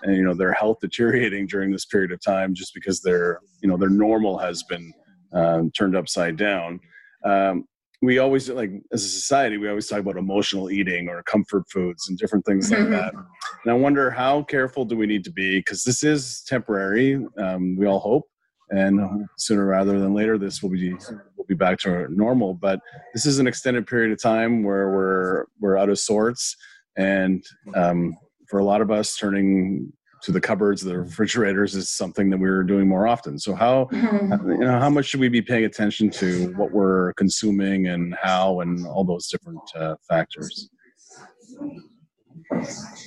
you 0.05 0.23
know 0.23 0.33
their 0.33 0.53
health 0.53 0.79
deteriorating 0.79 1.45
during 1.45 1.71
this 1.71 1.85
period 1.85 2.11
of 2.11 2.21
time 2.21 2.53
just 2.55 2.73
because 2.73 3.01
their 3.01 3.39
you 3.61 3.69
know 3.69 3.77
their 3.77 3.89
normal 3.89 4.37
has 4.37 4.63
been 4.63 4.91
um, 5.33 5.71
turned 5.71 5.95
upside 5.95 6.37
down. 6.37 6.79
Um, 7.23 7.65
we 8.05 8.19
always 8.19 8.49
like 8.49 8.71
as 8.93 9.03
a 9.03 9.09
society 9.09 9.57
we 9.57 9.67
always 9.67 9.87
talk 9.87 9.99
about 9.99 10.17
emotional 10.17 10.69
eating 10.69 11.09
or 11.09 11.21
comfort 11.23 11.63
foods 11.71 12.07
and 12.07 12.17
different 12.17 12.45
things 12.45 12.71
like 12.71 12.81
mm-hmm. 12.81 12.91
that. 12.91 13.13
And 13.13 13.71
i 13.71 13.73
wonder 13.73 14.09
how 14.11 14.43
careful 14.43 14.85
do 14.85 14.95
we 14.95 15.07
need 15.07 15.23
to 15.25 15.31
be? 15.31 15.59
Because 15.59 15.83
this 15.83 16.03
is 16.03 16.43
temporary 16.47 17.25
um, 17.37 17.75
we 17.77 17.87
all 17.87 17.99
hope. 17.99 18.23
And 18.69 19.27
sooner 19.37 19.65
rather 19.65 19.99
than 19.99 20.13
later 20.13 20.37
this 20.37 20.61
will 20.61 20.71
be 20.71 20.93
will 21.37 21.45
be 21.47 21.55
back 21.55 21.79
to 21.79 22.07
normal. 22.09 22.53
But 22.53 22.79
this 23.13 23.25
is 23.25 23.39
an 23.39 23.47
extended 23.47 23.85
period 23.87 24.11
of 24.11 24.21
time 24.21 24.63
where 24.63 24.89
we're 24.91 25.45
we're 25.59 25.77
out 25.77 25.89
of 25.89 25.99
sorts. 25.99 26.55
And 26.97 27.43
um, 27.75 28.15
for 28.47 28.59
a 28.59 28.63
lot 28.63 28.81
of 28.81 28.91
us 28.91 29.17
turning 29.17 29.91
to 30.25 30.31
the 30.31 30.41
cupboards, 30.41 30.81
the 30.81 30.97
refrigerators 30.97 31.75
is 31.75 31.87
something 31.87 32.31
that 32.31 32.39
we're 32.39 32.63
doing 32.63 32.87
more 32.87 33.05
often. 33.05 33.37
So 33.37 33.53
how 33.53 33.85
mm-hmm. 33.91 34.51
you 34.51 34.57
know 34.57 34.79
how 34.79 34.89
much 34.89 35.05
should 35.05 35.19
we 35.19 35.29
be 35.29 35.41
paying 35.41 35.65
attention 35.65 36.09
to 36.11 36.51
what 36.55 36.71
we're 36.71 37.13
consuming 37.13 37.87
and 37.87 38.15
how 38.19 38.61
and 38.61 38.87
all 38.87 39.03
those 39.03 39.27
different 39.27 39.61
uh, 39.75 39.95
factors? 40.09 40.69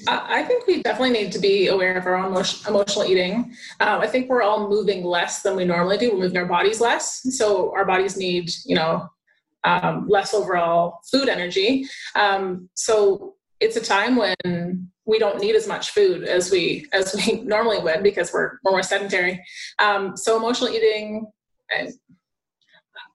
I 0.06 0.44
think 0.44 0.66
we 0.68 0.82
definitely 0.82 1.10
need 1.10 1.32
to 1.32 1.40
be 1.40 1.68
aware 1.68 1.96
of 1.96 2.06
our 2.06 2.16
own 2.16 2.26
emotional 2.68 3.04
eating. 3.04 3.52
Um, 3.80 4.00
I 4.00 4.06
think 4.06 4.28
we're 4.28 4.42
all 4.42 4.68
moving 4.68 5.04
less 5.04 5.42
than 5.42 5.56
we 5.56 5.64
normally 5.64 5.98
do. 5.98 6.12
We're 6.12 6.20
moving 6.20 6.36
our 6.36 6.46
bodies 6.46 6.80
less, 6.80 7.22
so 7.36 7.72
our 7.74 7.84
bodies 7.84 8.16
need, 8.16 8.50
you 8.64 8.76
know, 8.76 9.08
um, 9.64 10.06
less 10.08 10.34
overall 10.34 11.00
food 11.10 11.28
energy. 11.28 11.86
Um, 12.14 12.68
so 12.74 13.34
it's 13.60 13.76
a 13.76 13.80
time 13.80 14.16
when 14.16 14.90
we 15.08 15.18
don't 15.18 15.40
need 15.40 15.56
as 15.56 15.66
much 15.66 15.90
food 15.90 16.22
as 16.24 16.52
we 16.52 16.86
as 16.92 17.16
we 17.16 17.40
normally 17.44 17.80
would 17.80 18.02
because 18.02 18.30
we're, 18.32 18.58
we're 18.62 18.72
more 18.72 18.82
sedentary. 18.82 19.42
Um, 19.80 20.16
so 20.16 20.36
emotional 20.36 20.70
eating. 20.70 21.26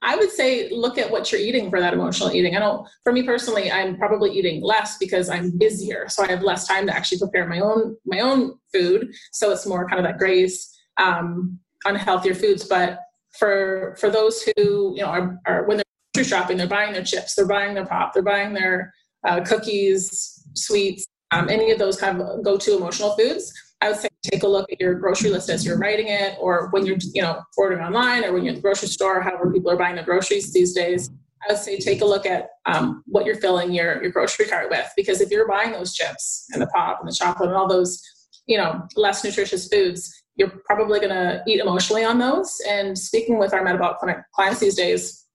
I 0.01 0.17
would 0.17 0.31
say 0.31 0.69
look 0.69 0.97
at 0.97 1.09
what 1.09 1.31
you're 1.31 1.39
eating 1.39 1.69
for 1.69 1.79
that 1.79 1.93
emotional 1.93 2.31
eating. 2.33 2.57
I 2.57 2.59
don't, 2.59 2.85
for 3.05 3.13
me 3.13 3.23
personally, 3.23 3.71
I'm 3.71 3.95
probably 3.95 4.31
eating 4.31 4.61
less 4.61 4.97
because 4.97 5.29
I'm 5.29 5.57
busier, 5.57 6.09
so 6.09 6.23
I 6.23 6.27
have 6.27 6.41
less 6.41 6.67
time 6.67 6.85
to 6.87 6.95
actually 6.95 7.19
prepare 7.19 7.47
my 7.47 7.59
own 7.61 7.95
my 8.05 8.19
own 8.19 8.55
food. 8.73 9.13
So 9.31 9.51
it's 9.51 9.65
more 9.65 9.87
kind 9.87 9.99
of 9.99 10.05
that 10.05 10.17
grace, 10.17 10.77
um, 10.97 11.57
unhealthier 11.85 12.35
foods. 12.35 12.65
But 12.65 12.99
for 13.37 13.95
for 13.99 14.09
those 14.09 14.43
who 14.43 14.93
you 14.95 15.03
know 15.03 15.07
are, 15.09 15.39
are 15.45 15.67
when 15.67 15.77
they're 15.77 15.83
grocery 16.15 16.29
shopping, 16.29 16.57
they're 16.57 16.67
buying 16.67 16.91
their 16.91 17.03
chips, 17.03 17.35
they're 17.35 17.47
buying 17.47 17.75
their 17.75 17.85
pop, 17.85 18.13
they're 18.13 18.23
buying 18.23 18.53
their 18.53 18.93
uh, 19.25 19.41
cookies, 19.41 20.43
sweets, 20.53 21.05
um, 21.33 21.49
any 21.49 21.71
of 21.71 21.79
those 21.79 21.99
kind 21.99 22.21
of 22.21 22.43
go-to 22.43 22.77
emotional 22.77 23.15
foods. 23.15 23.53
I 23.81 23.89
would 23.89 23.99
say 23.99 24.07
take 24.23 24.43
a 24.43 24.47
look 24.47 24.71
at 24.71 24.79
your 24.79 24.93
grocery 24.95 25.29
list 25.29 25.49
as 25.49 25.65
you're 25.65 25.77
writing 25.77 26.07
it, 26.07 26.37
or 26.39 26.69
when 26.71 26.85
you're 26.85 26.97
you 27.13 27.21
know 27.21 27.41
ordering 27.57 27.83
online, 27.83 28.23
or 28.23 28.33
when 28.33 28.43
you're 28.43 28.51
at 28.51 28.57
the 28.57 28.61
grocery 28.61 28.87
store, 28.87 29.21
however 29.21 29.51
people 29.51 29.71
are 29.71 29.77
buying 29.77 29.95
their 29.95 30.05
groceries 30.05 30.53
these 30.53 30.73
days. 30.73 31.09
I 31.47 31.51
would 31.51 31.61
say 31.61 31.77
take 31.77 32.01
a 32.01 32.05
look 32.05 32.25
at 32.25 32.47
um, 32.65 33.03
what 33.05 33.25
you're 33.25 33.35
filling 33.35 33.73
your, 33.73 34.01
your 34.01 34.11
grocery 34.11 34.45
cart 34.45 34.69
with, 34.69 34.89
because 34.95 35.19
if 35.19 35.29
you're 35.29 35.47
buying 35.47 35.73
those 35.73 35.93
chips 35.93 36.47
and 36.53 36.61
the 36.61 36.67
pop 36.67 37.01
and 37.01 37.09
the 37.09 37.13
chocolate 37.13 37.49
and 37.49 37.57
all 37.57 37.67
those, 37.67 38.01
you 38.45 38.57
know, 38.57 38.87
less 38.95 39.25
nutritious 39.25 39.67
foods, 39.67 40.23
you're 40.37 40.53
probably 40.65 41.01
going 41.01 41.11
to 41.11 41.43
eat 41.45 41.59
emotionally 41.59 42.05
on 42.05 42.17
those. 42.17 42.61
And 42.69 42.97
speaking 42.97 43.37
with 43.37 43.53
our 43.53 43.61
metabolic 43.61 43.97
clinic 43.97 44.19
clients 44.33 44.61
these 44.61 44.75
days, 44.75 45.25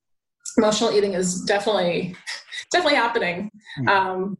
emotional 0.57 0.93
eating 0.93 1.12
is 1.12 1.43
definitely 1.43 2.17
definitely 2.73 2.97
happening. 2.97 3.50
Mm-hmm. 3.78 3.88
Um, 3.88 4.38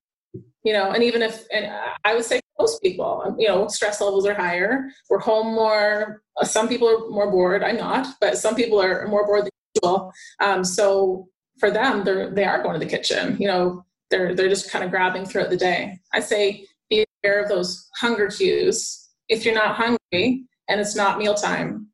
you 0.65 0.73
know, 0.73 0.91
and 0.91 1.03
even 1.03 1.23
if, 1.23 1.47
and 1.53 1.71
I 2.05 2.15
would 2.15 2.25
say 2.25 2.41
most 2.59 2.83
people, 2.83 3.23
um, 3.25 3.37
you 3.39 3.49
know, 3.49 3.69
stress 3.69 4.01
levels 4.01 4.27
are 4.27 4.35
higher. 4.35 4.91
We're 5.09 5.21
home 5.21 5.55
more. 5.55 6.23
Uh, 6.37 6.45
some 6.45 6.69
people 6.69 6.89
are 6.89 7.09
more 7.11 7.31
bored. 7.31 7.63
I'm 7.63 7.77
not, 7.77 8.07
but 8.21 8.39
some 8.39 8.55
people 8.55 8.81
are 8.81 9.07
more 9.09 9.27
bored 9.27 9.45
than 9.45 9.51
usual. 9.83 10.13
Um, 10.41 10.65
so 10.65 11.29
for 11.59 11.71
them, 11.71 12.05
they're 12.05 12.31
they 12.31 12.45
are 12.45 12.63
going 12.63 12.79
to 12.79 12.85
the 12.85 12.91
kitchen. 12.91 13.37
You 13.39 13.47
know, 13.47 13.85
they're 14.11 14.35
they're 14.35 14.49
just 14.49 14.71
kind 14.71 14.85
of 14.85 14.91
grabbing 14.91 15.27
throughout 15.27 15.51
the 15.51 15.57
day. 15.57 15.99
I 16.13 16.21
say 16.21 16.67
be 16.91 17.05
aware 17.23 17.43
of 17.43 17.49
those 17.49 17.89
hunger 18.01 18.29
cues. 18.29 19.09
If 19.29 19.45
you're 19.45 19.55
not 19.55 19.77
hungry 19.77 20.45
and 20.69 20.81
it's 20.81 20.97
not 20.97 21.19
mealtime, 21.19 21.87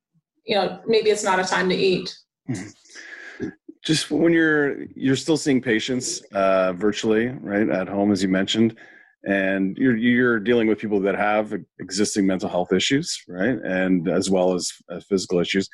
you 0.44 0.54
know, 0.56 0.80
maybe 0.87 1.11
it's 1.11 1.25
not 1.25 1.38
a 1.38 1.44
time 1.44 1.68
to 1.68 1.75
eat. 1.75 2.16
Mm-hmm 2.49 2.68
just 3.85 4.11
when 4.11 4.33
you're 4.33 4.83
you're 4.95 5.17
still 5.17 5.37
seeing 5.37 5.61
patients 5.61 6.21
uh, 6.33 6.73
virtually 6.73 7.29
right 7.29 7.69
at 7.69 7.88
home 7.88 8.11
as 8.11 8.23
you 8.23 8.29
mentioned 8.29 8.76
and 9.25 9.76
you're 9.76 9.97
you're 9.97 10.41
dealing 10.41 10.67
with 10.67 10.79
people 10.79 11.00
that 11.00 11.14
have 11.14 11.55
existing 11.79 12.26
mental 12.26 12.49
health 12.49 12.73
issues 12.73 13.23
right 13.29 13.59
and 13.64 14.09
as 14.09 14.31
well 14.31 14.55
as 14.55 14.73
uh, 14.91 15.00
physical 15.00 15.38
issues 15.38 15.69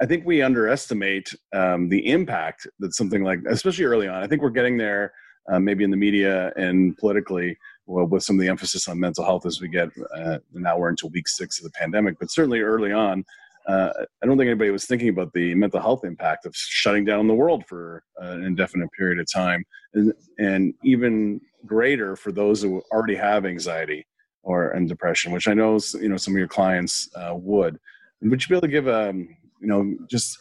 i 0.00 0.06
think 0.06 0.24
we 0.26 0.42
underestimate 0.42 1.34
um, 1.52 1.88
the 1.88 2.10
impact 2.10 2.66
that 2.78 2.94
something 2.94 3.22
like 3.22 3.40
especially 3.48 3.84
early 3.84 4.08
on 4.08 4.22
i 4.22 4.26
think 4.26 4.42
we're 4.42 4.50
getting 4.50 4.76
there 4.76 5.12
uh, 5.50 5.58
maybe 5.58 5.82
in 5.82 5.90
the 5.90 5.96
media 5.96 6.52
and 6.56 6.96
politically 6.98 7.56
well, 7.86 8.06
with 8.06 8.22
some 8.22 8.36
of 8.36 8.40
the 8.40 8.48
emphasis 8.48 8.86
on 8.86 8.98
mental 9.00 9.24
health 9.24 9.44
as 9.44 9.60
we 9.60 9.68
get 9.68 9.88
uh, 10.16 10.38
now 10.52 10.78
we're 10.78 10.88
into 10.88 11.08
week 11.08 11.28
six 11.28 11.58
of 11.58 11.64
the 11.64 11.78
pandemic 11.78 12.18
but 12.18 12.30
certainly 12.30 12.60
early 12.60 12.92
on 12.92 13.24
uh, 13.66 13.90
I 14.22 14.26
don't 14.26 14.36
think 14.36 14.48
anybody 14.48 14.70
was 14.70 14.86
thinking 14.86 15.08
about 15.08 15.32
the 15.32 15.54
mental 15.54 15.80
health 15.80 16.04
impact 16.04 16.46
of 16.46 16.54
shutting 16.56 17.04
down 17.04 17.28
the 17.28 17.34
world 17.34 17.64
for 17.66 18.02
an 18.18 18.44
indefinite 18.44 18.90
period 18.98 19.20
of 19.20 19.30
time, 19.32 19.64
and, 19.94 20.12
and 20.38 20.74
even 20.82 21.40
greater 21.66 22.16
for 22.16 22.32
those 22.32 22.62
who 22.62 22.82
already 22.90 23.14
have 23.14 23.46
anxiety 23.46 24.06
or 24.42 24.70
and 24.70 24.88
depression, 24.88 25.32
which 25.32 25.48
I 25.48 25.54
know 25.54 25.78
you 25.94 26.08
know 26.08 26.16
some 26.16 26.34
of 26.34 26.38
your 26.38 26.48
clients 26.48 27.08
uh, 27.14 27.34
would. 27.34 27.78
Would 28.22 28.42
you 28.42 28.48
be 28.48 28.54
able 28.54 28.62
to 28.62 28.68
give 28.68 28.88
a 28.88 29.10
um, 29.10 29.28
you 29.60 29.68
know 29.68 29.96
just 30.10 30.38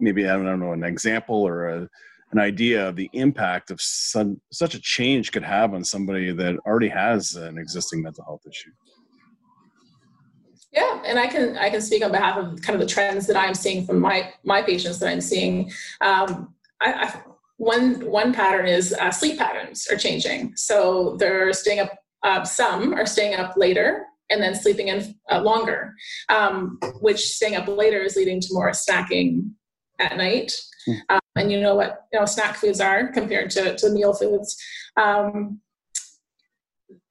maybe 0.00 0.28
I 0.28 0.32
don't 0.32 0.60
know 0.60 0.72
an 0.72 0.84
example 0.84 1.46
or 1.46 1.68
a, 1.68 1.88
an 2.32 2.38
idea 2.38 2.88
of 2.88 2.96
the 2.96 3.10
impact 3.12 3.70
of 3.70 3.80
some, 3.80 4.40
such 4.52 4.74
a 4.74 4.80
change 4.80 5.32
could 5.32 5.42
have 5.42 5.74
on 5.74 5.84
somebody 5.84 6.32
that 6.32 6.56
already 6.66 6.88
has 6.88 7.34
an 7.34 7.58
existing 7.58 8.02
mental 8.02 8.24
health 8.24 8.42
issue? 8.48 8.70
Yeah, 10.72 11.02
and 11.04 11.18
I 11.18 11.26
can 11.26 11.58
I 11.58 11.68
can 11.68 11.80
speak 11.80 12.04
on 12.04 12.12
behalf 12.12 12.36
of 12.36 12.62
kind 12.62 12.80
of 12.80 12.86
the 12.86 12.92
trends 12.92 13.26
that 13.26 13.36
I'm 13.36 13.54
seeing 13.54 13.84
from 13.84 14.00
my 14.00 14.32
my 14.44 14.62
patients 14.62 14.98
that 15.00 15.08
I'm 15.08 15.20
seeing. 15.20 15.72
Um, 16.00 16.54
I, 16.80 16.92
I, 16.92 17.20
one 17.56 18.06
one 18.06 18.32
pattern 18.32 18.66
is 18.66 18.92
uh, 18.94 19.10
sleep 19.10 19.38
patterns 19.38 19.88
are 19.90 19.96
changing. 19.96 20.52
So 20.56 21.16
they're 21.18 21.52
staying 21.52 21.80
up. 21.80 21.92
Uh, 22.22 22.44
some 22.44 22.94
are 22.94 23.06
staying 23.06 23.34
up 23.34 23.56
later 23.56 24.04
and 24.30 24.42
then 24.42 24.54
sleeping 24.54 24.88
in 24.88 25.14
uh, 25.30 25.40
longer, 25.40 25.94
um, 26.28 26.78
which 27.00 27.20
staying 27.20 27.56
up 27.56 27.66
later 27.66 28.00
is 28.00 28.16
leading 28.16 28.40
to 28.40 28.48
more 28.52 28.70
snacking 28.70 29.50
at 29.98 30.16
night. 30.16 30.52
Mm. 30.88 31.00
Um, 31.08 31.20
and 31.36 31.52
you 31.52 31.60
know 31.60 31.74
what 31.74 32.06
you 32.12 32.18
know 32.18 32.26
snack 32.26 32.56
foods 32.56 32.80
are 32.80 33.08
compared 33.08 33.50
to, 33.50 33.76
to 33.76 33.90
meal 33.90 34.14
foods. 34.14 34.56
Um, 34.96 35.60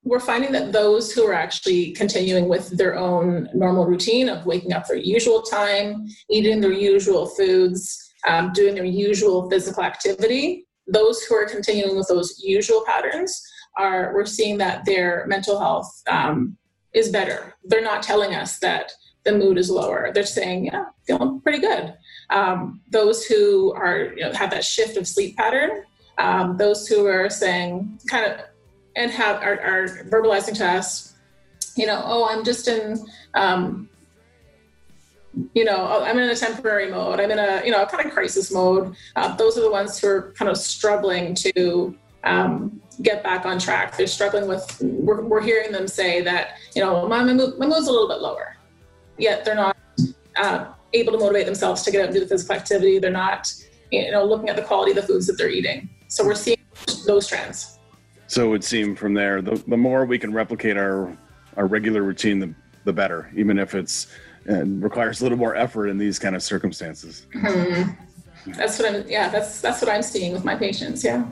we're 0.10 0.20
finding 0.20 0.52
that 0.52 0.72
those 0.72 1.12
who 1.12 1.24
are 1.24 1.36
actually 1.36 1.92
continuing 1.92 2.50
with 2.50 2.76
their 2.76 2.98
own 2.98 3.48
normal 3.54 3.86
routine 3.86 4.28
of 4.28 4.44
waking 4.44 4.74
up 4.74 4.88
their 4.88 4.98
usual 4.98 5.44
time, 5.44 6.08
eating 6.32 6.60
their 6.60 6.74
usual 6.74 7.28
foods, 7.28 8.12
um, 8.28 8.52
doing 8.52 8.74
their 8.74 8.86
usual 8.86 9.48
physical 9.52 9.84
activity, 9.84 10.66
those 10.88 11.22
who 11.22 11.36
are 11.36 11.46
continuing 11.46 11.96
with 11.96 12.08
those 12.08 12.42
usual 12.44 12.84
patterns 12.88 13.40
are 13.78 14.12
we're 14.16 14.26
seeing 14.26 14.58
that 14.58 14.84
their 14.84 15.26
mental 15.28 15.60
health 15.60 16.02
um, 16.10 16.58
is 16.94 17.10
better. 17.10 17.54
They're 17.64 17.84
not 17.84 18.02
telling 18.02 18.34
us 18.34 18.58
that 18.60 18.92
the 19.26 19.34
mood 19.34 19.60
is 19.60 19.70
lower. 19.70 20.10
They're 20.12 20.26
saying, 20.26 20.66
yeah, 20.66 20.86
feeling 21.06 21.40
pretty 21.42 21.60
good. 21.60 21.94
Um, 22.32 22.82
those 22.90 23.26
who 23.26 23.74
are 23.74 24.12
you 24.16 24.24
know, 24.24 24.34
have 24.34 24.50
that 24.50 24.66
shift 24.66 24.98
of 24.98 25.08
sleep 25.08 25.38
pattern, 25.38 25.84
um, 26.18 26.58
those 26.58 26.88
who 26.88 27.06
are 27.06 27.30
saying 27.30 28.00
kind 28.10 28.26
of 28.26 28.40
and 28.96 29.12
have 29.12 29.42
are 29.42 29.88
verbalizing 30.10 30.56
to 30.58 30.66
us, 30.66 31.16
you 31.76 31.86
know, 31.86 32.02
oh, 32.04 32.28
I'm 32.30 32.44
just 32.44 32.68
in, 32.68 33.06
um, 33.34 33.90
you 35.54 35.64
know, 35.64 35.88
oh, 35.90 36.04
I'm 36.04 36.18
in 36.18 36.30
a 36.30 36.36
temporary 36.36 36.90
mode. 36.90 37.20
I'm 37.20 37.32
in 37.32 37.40
a, 37.40 37.62
you 37.64 37.72
know, 37.72 37.86
kind 37.86 38.06
of 38.06 38.12
crisis 38.12 38.52
mode. 38.52 38.96
Uh, 39.16 39.36
those 39.36 39.58
are 39.58 39.62
the 39.62 39.72
ones 39.72 40.00
who 40.00 40.08
are 40.08 40.34
kind 40.38 40.50
of 40.50 40.58
struggling 40.58 41.36
to 41.36 41.96
um, 42.24 42.82
get 43.02 43.24
back 43.24 43.46
on 43.46 43.60
track. 43.60 43.96
They're 43.96 44.08
struggling 44.08 44.48
with, 44.48 44.78
we're, 44.82 45.22
we're 45.22 45.42
hearing 45.42 45.72
them 45.72 45.88
say 45.88 46.22
that, 46.22 46.58
you 46.76 46.84
know, 46.84 47.08
my, 47.08 47.24
my, 47.24 47.34
my 47.34 47.68
mood's 47.68 47.88
a 47.88 47.92
little 47.92 48.08
bit 48.10 48.20
lower, 48.20 48.58
yet 49.18 49.46
they're 49.46 49.56
not 49.56 49.78
uh, 50.36 50.66
able 50.94 51.14
to 51.14 51.20
motivate 51.20 51.46
themselves 51.46 51.84
to 51.84 51.92
get 51.92 52.02
out 52.02 52.06
and 52.08 52.14
do 52.14 52.20
the 52.20 52.28
physical 52.28 52.56
activity. 52.56 53.00
They're 53.00 53.12
not, 53.12 53.54
you 53.92 54.12
know, 54.12 54.26
looking 54.26 54.50
at 54.50 54.56
the 54.56 54.64
quality 54.64 54.92
of 54.92 54.98
the 54.98 55.04
foods 55.04 55.28
that 55.28 55.38
they're 55.38 55.50
eating. 55.50 55.90
So 56.08 56.26
we're 56.26 56.36
seeing 56.36 56.58
those 57.06 57.28
trends. 57.28 57.79
So 58.30 58.46
it 58.46 58.50
would 58.50 58.64
seem 58.64 58.96
from 58.96 59.16
there, 59.16 59.42
the, 59.42 59.62
the 59.68 59.76
more 59.76 60.06
we 60.06 60.20
can 60.20 60.32
replicate 60.32 60.78
our 60.78 61.18
our 61.58 61.66
regular 61.66 62.04
routine, 62.04 62.40
the, 62.40 62.54
the 62.86 62.94
better, 62.94 63.30
even 63.36 63.58
if 63.58 63.74
it's 63.74 64.08
and 64.46 64.82
requires 64.84 65.20
a 65.20 65.24
little 65.24 65.38
more 65.38 65.56
effort 65.56 65.88
in 65.88 65.98
these 65.98 66.20
kind 66.20 66.36
of 66.36 66.44
circumstances. 66.44 67.26
Mm-hmm. 67.34 68.52
That's 68.52 68.78
what 68.78 68.94
I'm. 68.94 69.08
Yeah, 69.10 69.30
that's 69.30 69.62
that's 69.62 69.82
what 69.82 69.90
I'm 69.90 70.04
seeing 70.04 70.32
with 70.32 70.46
my 70.46 70.56
patients. 70.56 71.04
Yeah. 71.04 71.26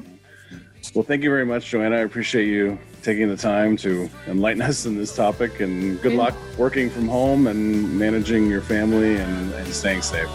Well, 0.95 1.03
thank 1.03 1.21
you 1.21 1.29
very 1.29 1.45
much, 1.45 1.69
Joanna. 1.69 1.97
I 1.97 1.99
appreciate 1.99 2.47
you 2.47 2.79
taking 3.03 3.29
the 3.29 3.37
time 3.37 3.77
to 3.77 4.09
enlighten 4.25 4.61
us 4.71 4.87
in 4.87 4.97
this 4.97 5.15
topic, 5.15 5.59
and 5.59 6.01
good 6.01 6.13
luck 6.13 6.33
working 6.57 6.89
from 6.89 7.07
home 7.07 7.45
and 7.45 7.97
managing 7.97 8.49
your 8.49 8.61
family 8.61 9.17
and, 9.17 9.53
and 9.53 9.67
staying 9.67 10.01
safe. 10.01 10.29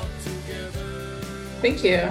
Thank 1.60 1.82
you. 1.82 2.08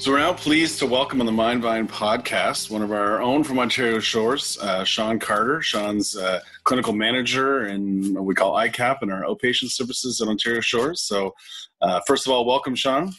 So 0.00 0.12
we're 0.12 0.20
now 0.20 0.32
pleased 0.32 0.78
to 0.78 0.86
welcome 0.86 1.20
on 1.20 1.26
the 1.26 1.32
Mindvine 1.32 1.86
podcast 1.86 2.70
one 2.70 2.80
of 2.80 2.90
our 2.90 3.20
own 3.20 3.44
from 3.44 3.58
Ontario 3.58 4.00
Shores, 4.00 4.56
uh, 4.62 4.82
Sean 4.82 5.18
Carter. 5.18 5.60
Sean's 5.60 6.16
uh, 6.16 6.40
clinical 6.64 6.94
manager 6.94 7.66
in 7.66 8.14
what 8.14 8.24
we 8.24 8.34
call 8.34 8.54
ICAP 8.54 9.02
and 9.02 9.12
our 9.12 9.24
outpatient 9.24 9.70
services 9.70 10.22
at 10.22 10.28
Ontario 10.28 10.62
Shores. 10.62 11.02
So, 11.02 11.34
uh, 11.82 12.00
first 12.06 12.26
of 12.26 12.32
all, 12.32 12.46
welcome, 12.46 12.74
Sean. 12.74 13.12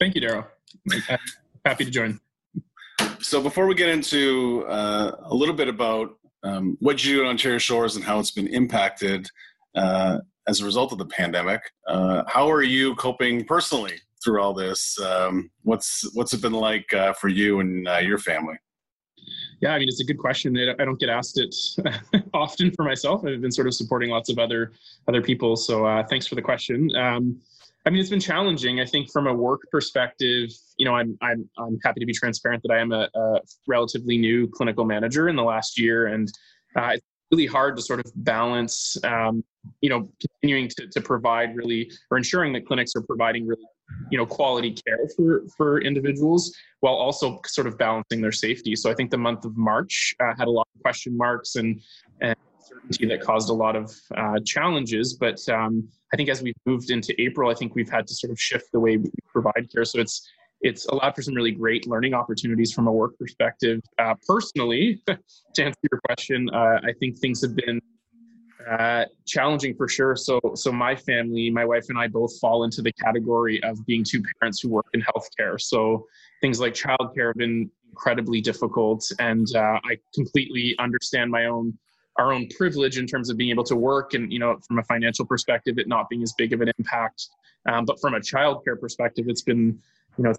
Thank 0.00 0.14
you, 0.14 0.22
Daryl. 0.22 0.46
Happy 1.66 1.84
to 1.84 1.90
join. 1.90 2.20
so 3.20 3.42
before 3.42 3.66
we 3.66 3.74
get 3.74 3.90
into 3.90 4.64
uh, 4.68 5.10
a 5.24 5.34
little 5.34 5.54
bit 5.54 5.68
about 5.68 6.16
um, 6.42 6.78
what 6.80 7.04
you 7.04 7.16
do 7.16 7.24
at 7.26 7.28
Ontario 7.28 7.58
Shores 7.58 7.96
and 7.96 8.04
how 8.04 8.18
it's 8.18 8.30
been 8.30 8.48
impacted 8.48 9.28
uh, 9.74 10.20
as 10.48 10.62
a 10.62 10.64
result 10.64 10.92
of 10.92 10.96
the 10.96 11.04
pandemic, 11.04 11.60
uh, 11.86 12.22
how 12.28 12.50
are 12.50 12.62
you 12.62 12.94
coping 12.94 13.44
personally 13.44 14.00
through 14.26 14.42
all 14.42 14.52
this? 14.52 14.98
Um, 15.00 15.50
what's 15.62 16.04
what's 16.14 16.34
it 16.34 16.42
been 16.42 16.52
like 16.52 16.92
uh, 16.92 17.12
for 17.14 17.28
you 17.28 17.60
and 17.60 17.88
uh, 17.88 17.98
your 17.98 18.18
family? 18.18 18.56
Yeah, 19.60 19.72
I 19.72 19.78
mean 19.78 19.88
it's 19.88 20.00
a 20.00 20.04
good 20.04 20.18
question. 20.18 20.56
I 20.58 20.84
don't 20.84 20.98
get 21.00 21.08
asked 21.08 21.38
it 21.38 21.54
often 22.34 22.72
for 22.72 22.84
myself. 22.84 23.24
I've 23.24 23.40
been 23.40 23.52
sort 23.52 23.68
of 23.68 23.74
supporting 23.74 24.10
lots 24.10 24.28
of 24.28 24.38
other 24.38 24.72
other 25.08 25.22
people, 25.22 25.56
so 25.56 25.86
uh, 25.86 26.04
thanks 26.06 26.26
for 26.26 26.34
the 26.34 26.42
question. 26.42 26.94
Um, 26.96 27.40
I 27.86 27.90
mean, 27.90 28.00
it's 28.00 28.10
been 28.10 28.20
challenging. 28.20 28.80
I 28.80 28.84
think 28.84 29.12
from 29.12 29.28
a 29.28 29.32
work 29.32 29.60
perspective, 29.70 30.50
you 30.76 30.84
know, 30.84 30.96
I'm 30.96 31.16
I'm 31.22 31.48
I'm 31.56 31.78
happy 31.84 32.00
to 32.00 32.06
be 32.06 32.12
transparent 32.12 32.62
that 32.64 32.72
I 32.74 32.80
am 32.80 32.90
a, 32.90 33.08
a 33.14 33.40
relatively 33.68 34.18
new 34.18 34.48
clinical 34.48 34.84
manager 34.84 35.28
in 35.28 35.36
the 35.36 35.44
last 35.44 35.78
year, 35.78 36.08
and 36.08 36.28
uh, 36.76 36.90
it's 36.94 37.04
really 37.30 37.46
hard 37.46 37.76
to 37.76 37.82
sort 37.82 38.00
of 38.00 38.10
balance, 38.16 38.96
um, 39.04 39.44
you 39.80 39.88
know, 39.88 40.08
continuing 40.20 40.68
to 40.68 40.88
to 40.88 41.00
provide 41.00 41.54
really 41.56 41.90
or 42.10 42.18
ensuring 42.18 42.52
that 42.54 42.66
clinics 42.66 42.92
are 42.96 43.02
providing 43.02 43.46
really, 43.46 43.62
you 44.10 44.18
know, 44.18 44.26
quality 44.26 44.72
care 44.72 44.98
for 45.16 45.42
for 45.56 45.80
individuals 45.80 46.54
while 46.80 46.94
also 46.94 47.40
sort 47.46 47.66
of 47.66 47.78
balancing 47.78 48.20
their 48.20 48.32
safety. 48.32 48.76
So 48.76 48.90
I 48.90 48.94
think 48.94 49.10
the 49.10 49.18
month 49.18 49.44
of 49.44 49.56
March 49.56 50.14
uh, 50.20 50.32
had 50.38 50.48
a 50.48 50.50
lot 50.50 50.68
of 50.74 50.82
question 50.82 51.16
marks 51.16 51.56
and 51.56 51.80
and 52.20 52.36
uncertainty 52.56 53.06
that 53.06 53.20
caused 53.20 53.50
a 53.50 53.52
lot 53.52 53.76
of 53.76 53.94
uh, 54.16 54.38
challenges, 54.44 55.14
but 55.14 55.46
um, 55.48 55.88
I 56.12 56.16
think 56.16 56.28
as 56.28 56.42
we've 56.42 56.54
moved 56.64 56.90
into 56.90 57.20
April, 57.20 57.50
I 57.50 57.54
think 57.54 57.74
we've 57.74 57.90
had 57.90 58.06
to 58.06 58.14
sort 58.14 58.30
of 58.30 58.40
shift 58.40 58.66
the 58.72 58.80
way 58.80 58.96
we 58.96 59.10
provide 59.32 59.68
care. 59.72 59.84
So 59.84 60.00
it's 60.00 60.28
it's 60.62 60.86
allowed 60.86 61.14
for 61.14 61.22
some 61.22 61.34
really 61.34 61.50
great 61.50 61.86
learning 61.86 62.14
opportunities 62.14 62.72
from 62.72 62.86
a 62.86 62.92
work 62.92 63.18
perspective. 63.18 63.80
Uh, 63.98 64.14
personally, 64.26 65.02
to 65.06 65.64
answer 65.64 65.78
your 65.90 66.00
question, 66.06 66.48
uh, 66.52 66.80
I 66.82 66.92
think 66.98 67.18
things 67.18 67.42
have 67.42 67.54
been 67.54 67.80
uh, 68.68 69.04
challenging 69.26 69.74
for 69.74 69.88
sure. 69.88 70.16
So, 70.16 70.40
so 70.54 70.72
my 70.72 70.96
family, 70.96 71.50
my 71.50 71.64
wife 71.64 71.86
and 71.88 71.98
I 71.98 72.08
both 72.08 72.38
fall 72.40 72.64
into 72.64 72.82
the 72.82 72.92
category 72.92 73.62
of 73.62 73.84
being 73.86 74.02
two 74.04 74.22
parents 74.40 74.60
who 74.60 74.70
work 74.70 74.86
in 74.92 75.02
healthcare. 75.02 75.60
So 75.60 76.06
things 76.40 76.58
like 76.60 76.74
childcare 76.74 77.28
have 77.28 77.36
been 77.36 77.70
incredibly 77.90 78.40
difficult, 78.40 79.04
and 79.18 79.46
uh, 79.54 79.78
I 79.84 79.96
completely 80.14 80.74
understand 80.78 81.30
my 81.30 81.46
own 81.46 81.78
our 82.18 82.32
own 82.32 82.48
privilege 82.56 82.98
in 82.98 83.06
terms 83.06 83.28
of 83.28 83.36
being 83.36 83.50
able 83.50 83.64
to 83.64 83.76
work 83.76 84.14
and 84.14 84.32
you 84.32 84.38
know 84.38 84.56
from 84.66 84.78
a 84.78 84.82
financial 84.84 85.26
perspective 85.26 85.78
it 85.78 85.86
not 85.86 86.08
being 86.08 86.22
as 86.22 86.32
big 86.32 86.54
of 86.54 86.62
an 86.62 86.72
impact 86.78 87.28
um, 87.68 87.84
but 87.84 88.00
from 88.00 88.14
a 88.14 88.20
childcare 88.20 88.80
perspective 88.80 89.26
it's 89.28 89.42
been 89.42 89.78
you 90.16 90.24
know 90.24 90.32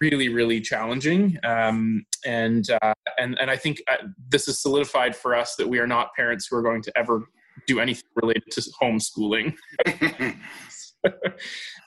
really 0.00 0.30
really 0.30 0.62
challenging 0.62 1.36
um, 1.44 2.04
and 2.24 2.70
uh, 2.82 2.94
and 3.18 3.38
and 3.38 3.50
i 3.50 3.56
think 3.56 3.82
uh, 3.88 4.06
this 4.30 4.48
is 4.48 4.58
solidified 4.58 5.14
for 5.14 5.34
us 5.34 5.56
that 5.56 5.68
we 5.68 5.78
are 5.78 5.86
not 5.86 6.14
parents 6.14 6.46
who 6.46 6.56
are 6.56 6.62
going 6.62 6.80
to 6.80 6.90
ever 6.96 7.28
do 7.66 7.80
anything 7.80 8.08
related 8.14 8.44
to 8.50 8.60
homeschooling 8.82 9.54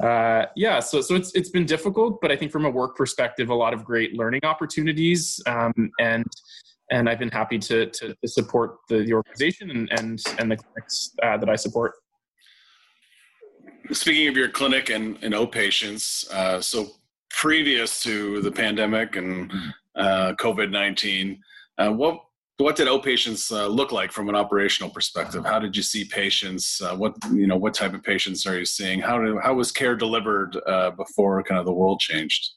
uh, 0.04 0.46
yeah 0.56 0.80
so 0.80 1.02
so 1.02 1.16
it's 1.16 1.34
it's 1.34 1.50
been 1.50 1.66
difficult 1.66 2.20
but 2.22 2.32
i 2.32 2.36
think 2.36 2.52
from 2.52 2.66
a 2.66 2.70
work 2.70 2.96
perspective 2.96 3.50
a 3.50 3.56
lot 3.56 3.74
of 3.74 3.84
great 3.84 4.14
learning 4.14 4.42
opportunities 4.44 5.42
um, 5.48 5.74
and 6.00 6.26
and 6.92 7.10
I've 7.10 7.20
been 7.20 7.32
happy 7.32 7.60
to 7.60 7.88
to, 7.88 8.16
to 8.16 8.28
support 8.28 8.78
the, 8.90 9.00
the, 9.00 9.14
organization 9.14 9.72
and 9.72 9.90
and 9.92 10.22
and 10.40 10.52
the 10.52 10.58
clinics 10.58 11.12
uh, 11.24 11.38
that 11.38 11.50
I 11.50 11.56
support. 11.56 11.94
Speaking 13.92 14.28
of 14.28 14.36
your 14.36 14.50
clinic 14.50 14.90
and, 14.90 15.18
and 15.22 15.34
outpatients, 15.34 16.30
uh, 16.32 16.62
so 16.62 16.88
previous 17.30 18.04
to 18.04 18.42
the 18.42 18.52
pandemic 18.52 19.16
and 19.16 19.52
uh, 19.96 20.34
COVID 20.40 20.72
nineteen, 20.72 21.42
uh, 21.78 21.90
what 21.90 22.22
what 22.58 22.76
did 22.76 22.88
outpatients 22.88 23.52
uh, 23.52 23.68
look 23.68 23.92
like 23.92 24.12
from 24.12 24.30
an 24.30 24.36
operational 24.36 24.90
perspective? 24.90 25.46
How 25.46 25.60
did 25.60 25.76
you 25.76 25.84
see 25.84 26.06
patients? 26.06 26.82
Uh, 26.82 26.96
what 26.96 27.16
you 27.32 27.48
know, 27.48 27.58
what 27.58 27.74
type 27.74 27.94
of 27.94 28.04
patients 28.04 28.46
are 28.48 28.58
you 28.58 28.66
seeing? 28.66 29.00
How 29.00 29.20
did, 29.20 29.36
how 29.44 29.54
was 29.54 29.72
care 29.72 29.96
delivered 29.96 30.58
before 30.98 31.42
kind 31.44 31.60
of 31.60 31.66
the 31.66 31.74
world 31.74 32.00
changed? 32.00 32.52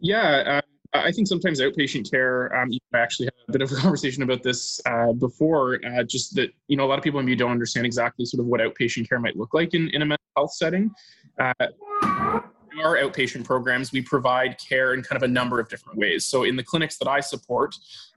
Yeah, 0.00 0.60
I 1.04 1.12
think 1.12 1.28
sometimes 1.28 1.60
outpatient 1.60 2.10
care, 2.10 2.54
um, 2.56 2.70
I 2.94 2.98
actually 2.98 3.26
had 3.26 3.34
a 3.48 3.52
bit 3.52 3.62
of 3.62 3.72
a 3.72 3.74
conversation 3.80 4.22
about 4.22 4.42
this 4.42 4.80
uh, 4.86 5.12
before, 5.12 5.80
uh, 5.84 6.02
just 6.04 6.34
that, 6.36 6.50
you 6.68 6.76
know, 6.76 6.84
a 6.84 6.88
lot 6.88 6.98
of 6.98 7.04
people 7.04 7.20
maybe 7.20 7.36
don't 7.36 7.50
understand 7.50 7.86
exactly 7.86 8.24
sort 8.24 8.40
of 8.40 8.46
what 8.46 8.60
outpatient 8.60 9.08
care 9.08 9.20
might 9.20 9.36
look 9.36 9.54
like 9.54 9.74
in, 9.74 9.88
in 9.90 10.02
a 10.02 10.06
mental 10.06 10.24
health 10.36 10.52
setting. 10.52 10.90
Uh, 11.38 11.52
our 12.82 12.96
outpatient 12.96 13.44
programs, 13.44 13.92
we 13.92 14.02
provide 14.02 14.56
care 14.58 14.94
in 14.94 15.02
kind 15.02 15.16
of 15.16 15.22
a 15.22 15.32
number 15.32 15.60
of 15.60 15.68
different 15.68 15.98
ways. 15.98 16.26
So 16.26 16.44
in 16.44 16.56
the 16.56 16.62
clinics 16.62 16.98
that 16.98 17.08
I 17.08 17.20
support, 17.20 17.74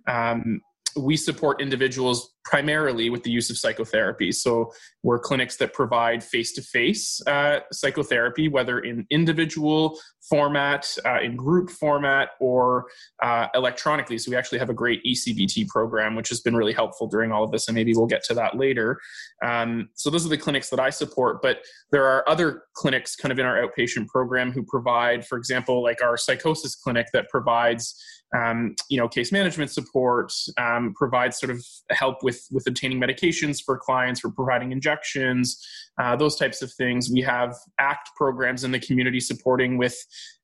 um, 0.07 0.61
we 0.95 1.15
support 1.17 1.61
individuals 1.61 2.35
primarily 2.49 3.11
with 3.11 3.21
the 3.21 3.29
use 3.29 3.51
of 3.51 3.57
psychotherapy. 3.57 4.31
So 4.31 4.73
we're 5.03 5.19
clinics 5.19 5.57
that 5.57 5.71
provide 5.71 6.23
face-to-face 6.23 7.21
uh, 7.27 7.59
psychotherapy, 7.71 8.47
whether 8.47 8.79
in 8.79 9.05
individual 9.11 9.99
format, 10.27 10.97
uh, 11.05 11.19
in 11.21 11.35
group 11.35 11.69
format, 11.69 12.29
or 12.39 12.87
uh, 13.21 13.47
electronically. 13.53 14.17
So 14.17 14.31
we 14.31 14.37
actually 14.37 14.57
have 14.57 14.71
a 14.71 14.73
great 14.73 15.03
ECBT 15.05 15.67
program, 15.67 16.15
which 16.15 16.29
has 16.29 16.41
been 16.41 16.55
really 16.55 16.73
helpful 16.73 17.05
during 17.05 17.31
all 17.31 17.43
of 17.43 17.51
this, 17.51 17.67
and 17.67 17.75
maybe 17.75 17.93
we'll 17.93 18.07
get 18.07 18.23
to 18.23 18.33
that 18.33 18.57
later. 18.57 18.99
Um, 19.45 19.89
so 19.93 20.09
those 20.09 20.25
are 20.25 20.29
the 20.29 20.37
clinics 20.37 20.71
that 20.71 20.79
I 20.79 20.89
support, 20.89 21.43
but 21.43 21.59
there 21.91 22.05
are 22.05 22.27
other 22.27 22.63
clinics 22.73 23.15
kind 23.15 23.31
of 23.31 23.37
in 23.37 23.45
our 23.45 23.61
outpatient 23.63 24.07
program 24.07 24.51
who 24.51 24.63
provide, 24.63 25.23
for 25.23 25.37
example, 25.37 25.83
like 25.83 26.01
our 26.01 26.17
psychosis 26.17 26.75
clinic 26.75 27.07
that 27.13 27.29
provides 27.29 27.95
um, 28.35 28.75
you 28.89 28.97
know, 28.97 29.07
case 29.07 29.31
management 29.31 29.71
support, 29.71 30.31
um, 30.57 30.93
provides 30.95 31.39
sort 31.39 31.49
of 31.49 31.65
help 31.89 32.23
with 32.23 32.38
with 32.51 32.67
obtaining 32.67 32.99
medications 32.99 33.63
for 33.63 33.77
clients, 33.77 34.19
for 34.19 34.31
providing 34.31 34.71
injections, 34.71 35.65
uh, 35.99 36.15
those 36.15 36.35
types 36.35 36.61
of 36.61 36.71
things. 36.73 37.09
We 37.11 37.21
have 37.21 37.55
ACT 37.79 38.09
programs 38.15 38.63
in 38.63 38.71
the 38.71 38.79
community 38.79 39.19
supporting 39.19 39.77
with 39.77 39.95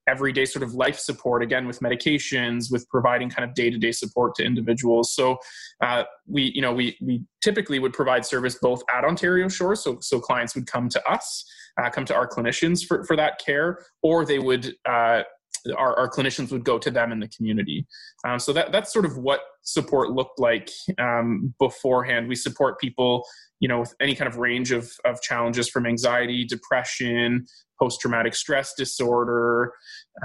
everyday 0.08 0.46
sort 0.46 0.64
of 0.64 0.74
life 0.74 1.00
support 1.00 1.42
again 1.42 1.66
with 1.66 1.80
medications 1.80 2.72
with 2.72 2.88
providing 2.90 3.30
kind 3.30 3.48
of 3.48 3.56
day-to-day 3.56 3.92
support 3.92 4.36
to 4.36 4.44
individuals 4.44 5.14
so 5.14 5.38
uh, 5.82 6.04
we 6.28 6.52
you 6.54 6.62
know 6.62 6.74
we 6.74 6.96
we 7.02 7.24
typically 7.44 7.80
would 7.80 7.94
provide 7.94 8.26
service 8.26 8.58
both 8.62 8.84
at 8.96 9.04
ontario 9.04 9.48
shore 9.48 9.76
so 9.76 9.98
so 10.02 10.20
clients 10.20 10.54
would 10.56 10.68
come 10.68 10.88
to 10.90 11.04
us 11.10 11.44
uh, 11.82 11.90
come 11.90 12.06
to 12.06 12.14
our 12.14 12.28
clinicians 12.28 12.86
for, 12.86 13.04
for 13.06 13.16
that 13.16 13.40
care 13.44 13.80
or 14.04 14.26
they 14.26 14.40
would 14.40 14.76
uh, 14.88 15.24
our, 15.78 15.98
our 15.98 16.10
clinicians 16.10 16.52
would 16.52 16.64
go 16.64 16.78
to 16.78 16.92
them 16.92 17.12
in 17.12 17.20
the 17.20 17.28
community. 17.28 17.86
Um, 18.26 18.40
so 18.40 18.54
that 18.54 18.72
that's 18.72 18.92
sort 18.92 19.06
of 19.06 19.18
what 19.18 19.42
support 19.64 20.12
looked 20.12 20.40
like 20.40 20.70
um, 21.00 21.54
beforehand. 21.60 22.28
We 22.28 22.36
support 22.36 22.80
people, 22.80 23.24
you 23.60 23.68
know, 23.68 23.80
with 23.80 23.94
any 24.00 24.16
kind 24.16 24.28
of 24.28 24.38
range 24.38 24.72
of 24.72 24.92
of 25.06 25.22
challenges 25.22 25.70
from 25.70 25.86
anxiety, 25.86 26.46
depression, 26.46 27.46
post 27.80 28.00
traumatic 28.00 28.36
stress 28.36 28.74
disorder. 28.74 29.74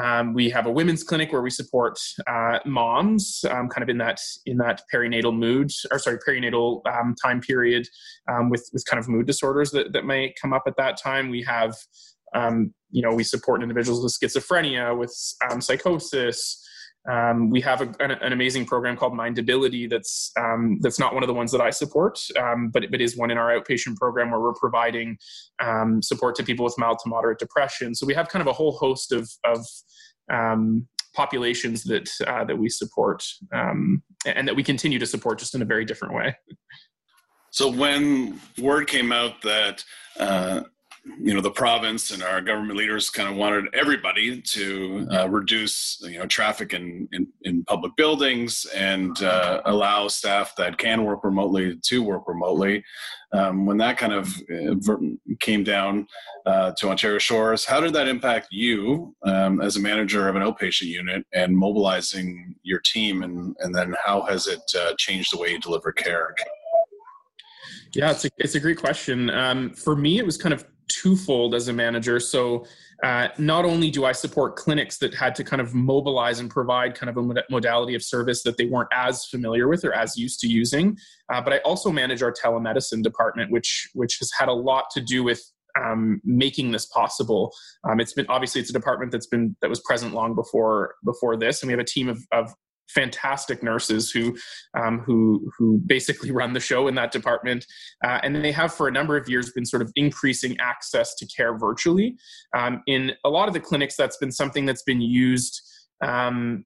Um, 0.03 0.35
we 0.35 0.51
have 0.51 0.67
a 0.67 0.71
women's 0.71 1.03
clinic 1.03 1.33
where 1.33 1.43
we 1.43 1.51
support 1.51 1.99
uh, 2.27 2.59
moms, 2.65 3.45
um, 3.51 3.69
kind 3.69 3.83
of 3.83 3.89
in 3.89 3.99
that 3.99 4.21
in 4.47 4.59
that 4.59 4.83
perinatal 4.93 5.37
mood, 5.37 5.71
or 5.91 5.99
sorry, 5.99 6.19
perinatal 6.27 6.83
um, 6.87 7.15
time 7.23 7.41
period, 7.41 7.87
um, 8.31 8.51
with 8.51 8.69
with 8.73 8.85
kind 8.87 9.01
of 9.01 9.09
mood 9.09 9.27
disorders 9.27 9.71
that 9.73 9.93
that 9.93 10.05
may 10.05 10.33
come 10.41 10.53
up 10.53 10.65
at 10.67 10.77
that 10.77 10.97
time. 10.97 11.31
We 11.31 11.43
have 11.43 11.75
um, 12.35 12.75
you 12.91 13.03
know, 13.03 13.15
we 13.15 13.25
support 13.25 13.63
individuals 13.63 14.03
with 14.03 14.13
schizophrenia, 14.13 14.97
with 14.97 15.15
um, 15.51 15.61
psychosis. 15.61 16.67
Um, 17.11 17.49
we 17.49 17.63
have 17.63 17.81
a, 17.81 17.95
an, 18.01 18.11
an, 18.11 18.33
amazing 18.33 18.67
program 18.67 18.95
called 18.95 19.15
Mindability 19.15 19.89
that's 19.89 20.33
um, 20.39 20.79
that's 20.83 20.99
not 20.99 21.15
one 21.15 21.23
of 21.23 21.29
the 21.29 21.35
ones 21.35 21.51
that 21.53 21.61
I 21.61 21.71
support, 21.71 22.19
um, 22.39 22.69
but 22.71 22.91
but 22.91 23.01
is 23.01 23.17
one 23.17 23.31
in 23.31 23.39
our 23.39 23.59
outpatient 23.59 23.97
program 23.97 24.31
where 24.31 24.41
we're 24.41 24.53
providing 24.53 25.17
um, 25.65 26.03
support 26.03 26.35
to 26.37 26.43
people 26.43 26.65
with 26.65 26.75
mild 26.77 26.99
to 27.03 27.09
moderate 27.09 27.39
depression. 27.39 27.95
So 27.95 28.07
we 28.07 28.13
have 28.15 28.29
kind 28.29 28.43
of 28.43 28.49
a 28.49 28.53
whole 28.53 28.73
host 28.73 29.13
of 29.13 29.31
of 29.45 29.65
populations 31.15 31.85
that 31.85 32.09
uh, 32.27 32.45
that 32.45 32.57
we 32.57 32.69
support 32.69 33.25
um, 33.53 34.03
and 34.27 34.47
that 34.47 34.55
we 34.55 34.63
continue 34.63 34.99
to 34.99 35.07
support 35.07 35.39
just 35.39 35.55
in 35.55 35.63
a 35.63 35.65
very 35.65 35.85
different 35.85 36.15
way. 36.15 36.37
So 37.51 37.71
when 37.71 38.41
word 38.59 38.87
came 38.87 39.11
out 39.11 39.43
that 39.43 39.85
uh, 40.19 40.63
you 41.05 41.33
know 41.33 41.41
the 41.41 41.51
province 41.51 42.11
and 42.11 42.23
our 42.23 42.41
government 42.41 42.79
leaders 42.79 43.09
kind 43.09 43.29
of 43.29 43.37
wanted 43.37 43.65
everybody 43.75 44.41
to 44.41 45.07
uh, 45.11 45.29
reduce 45.29 45.99
you 46.03 46.19
know 46.19 46.27
traffic 46.27 46.75
in 46.75 47.09
in, 47.13 47.27
in 47.43 47.65
public 47.65 47.97
buildings 47.97 48.67
and 48.75 49.23
uh, 49.23 49.63
allow 49.65 50.09
staff 50.09 50.55
that 50.57 50.77
can 50.77 51.05
work 51.05 51.25
remotely 51.25 51.77
to 51.85 52.03
work 52.03 52.29
remotely. 52.29 52.85
Um, 53.33 53.65
when 53.65 53.79
that 53.79 53.97
kind 53.97 54.13
of 54.13 54.35
uh, 54.53 54.97
came 55.39 55.63
down 55.63 56.07
uh, 56.47 56.73
to 56.79 56.89
Ontario 56.89 57.19
Shores, 57.19 57.65
how 57.65 57.81
did 57.81 57.93
that 57.93 58.09
impact 58.09 58.49
you 58.51 59.15
um, 59.25 59.61
as 59.61 59.77
a 59.77 59.81
manager 59.81 60.29
of 60.29 60.35
an 60.35 60.43
outpatient 60.43 60.89
unit 60.89 61.25
and 61.33 61.57
mobilizing 61.57 62.57
your 62.63 62.81
team, 62.81 63.23
and 63.23 63.57
and 63.61 63.75
then 63.75 63.95
how 64.05 64.23
has 64.23 64.47
it 64.47 64.63
uh, 64.79 64.95
changed 64.99 65.33
the 65.33 65.39
way 65.39 65.51
you 65.53 65.61
deliver 65.61 65.93
care? 65.93 66.35
Yeah, 67.95 68.13
it's 68.13 68.25
a, 68.25 68.31
it's 68.39 68.55
a 68.55 68.61
great 68.61 68.79
question. 68.79 69.31
Um, 69.31 69.71
for 69.71 69.97
me, 69.97 70.19
it 70.19 70.27
was 70.27 70.37
kind 70.37 70.53
of 70.53 70.65
twofold 70.91 71.55
as 71.55 71.69
a 71.69 71.73
manager. 71.73 72.21
So 72.21 72.67
uh, 73.03 73.29
not 73.39 73.65
only 73.65 73.91
do 73.91 74.05
I 74.05 74.13
support 74.13 74.57
clinics 74.57 74.99
that 74.99 75.15
had 75.15 75.35
to 75.37 75.45
kind 75.45 75.63
of 75.63 75.75
mobilize 75.75 76.41
and 76.41 76.51
provide 76.51 76.95
kind 76.95 77.09
of 77.09 77.17
a 77.17 77.45
modality 77.51 77.95
of 77.95 78.03
service 78.03 78.43
that 78.43 78.59
they 78.59 78.67
weren't 78.67 78.91
as 78.93 79.25
familiar 79.25 79.69
with 79.69 79.85
or 79.85 79.95
as 79.95 80.19
used 80.19 80.41
to 80.41 80.49
using, 80.49 80.99
uh, 81.33 81.41
but 81.41 81.53
I 81.53 81.59
also 81.59 81.91
manage 81.91 82.23
our 82.23 82.33
telemedicine 82.33 83.03
department, 83.03 83.51
which 83.51 83.89
which 83.95 84.19
has 84.19 84.31
had 84.39 84.49
a 84.49 84.53
lot 84.53 84.85
to 84.93 85.01
do 85.01 85.23
with 85.23 85.41
um, 85.79 86.21
making 86.25 86.73
this 86.73 86.87
possible. 86.87 87.53
Um, 87.89 88.01
it's 88.01 88.13
been 88.13 88.27
obviously 88.29 88.61
it's 88.61 88.71
a 88.71 88.75
department 88.75 89.13
that's 89.13 89.29
been 89.29 89.57
that 89.63 89.71
was 89.71 89.81
present 89.81 90.13
long 90.13 90.35
before 90.35 90.97
before 91.05 91.37
this, 91.37 91.63
and 91.63 91.69
we 91.69 91.73
have 91.73 91.81
a 91.81 91.85
team 91.85 92.09
of, 92.09 92.19
of 92.33 92.53
fantastic 92.95 93.63
nurses 93.63 94.11
who 94.11 94.37
um, 94.75 95.01
who 95.01 95.51
who 95.57 95.79
basically 95.87 96.31
run 96.41 96.53
the 96.53 96.61
show 96.61 96.89
in 96.89 96.95
that 96.97 97.13
department, 97.13 97.67
uh, 98.05 98.21
and 98.23 98.37
they 98.37 98.53
have 98.53 98.73
for 98.73 98.89
a 98.89 98.93
number 98.93 99.17
of 99.17 99.29
years 99.29 99.53
been 99.53 99.67
sort 99.67 99.83
of 99.83 99.93
increasing 99.97 100.57
access 100.61 101.15
to 101.17 101.27
care 101.27 101.57
virtually. 101.57 102.17
Um, 102.57 102.83
in 102.87 103.13
a 103.25 103.29
lot 103.29 103.49
of 103.49 103.55
the 103.55 103.61
clinics, 103.61 103.97
that's 103.97 104.17
been 104.17 104.33
something 104.33 104.67
that's 104.67 104.83
been 104.83 105.01
used. 105.01 105.61
Um, 106.03 106.65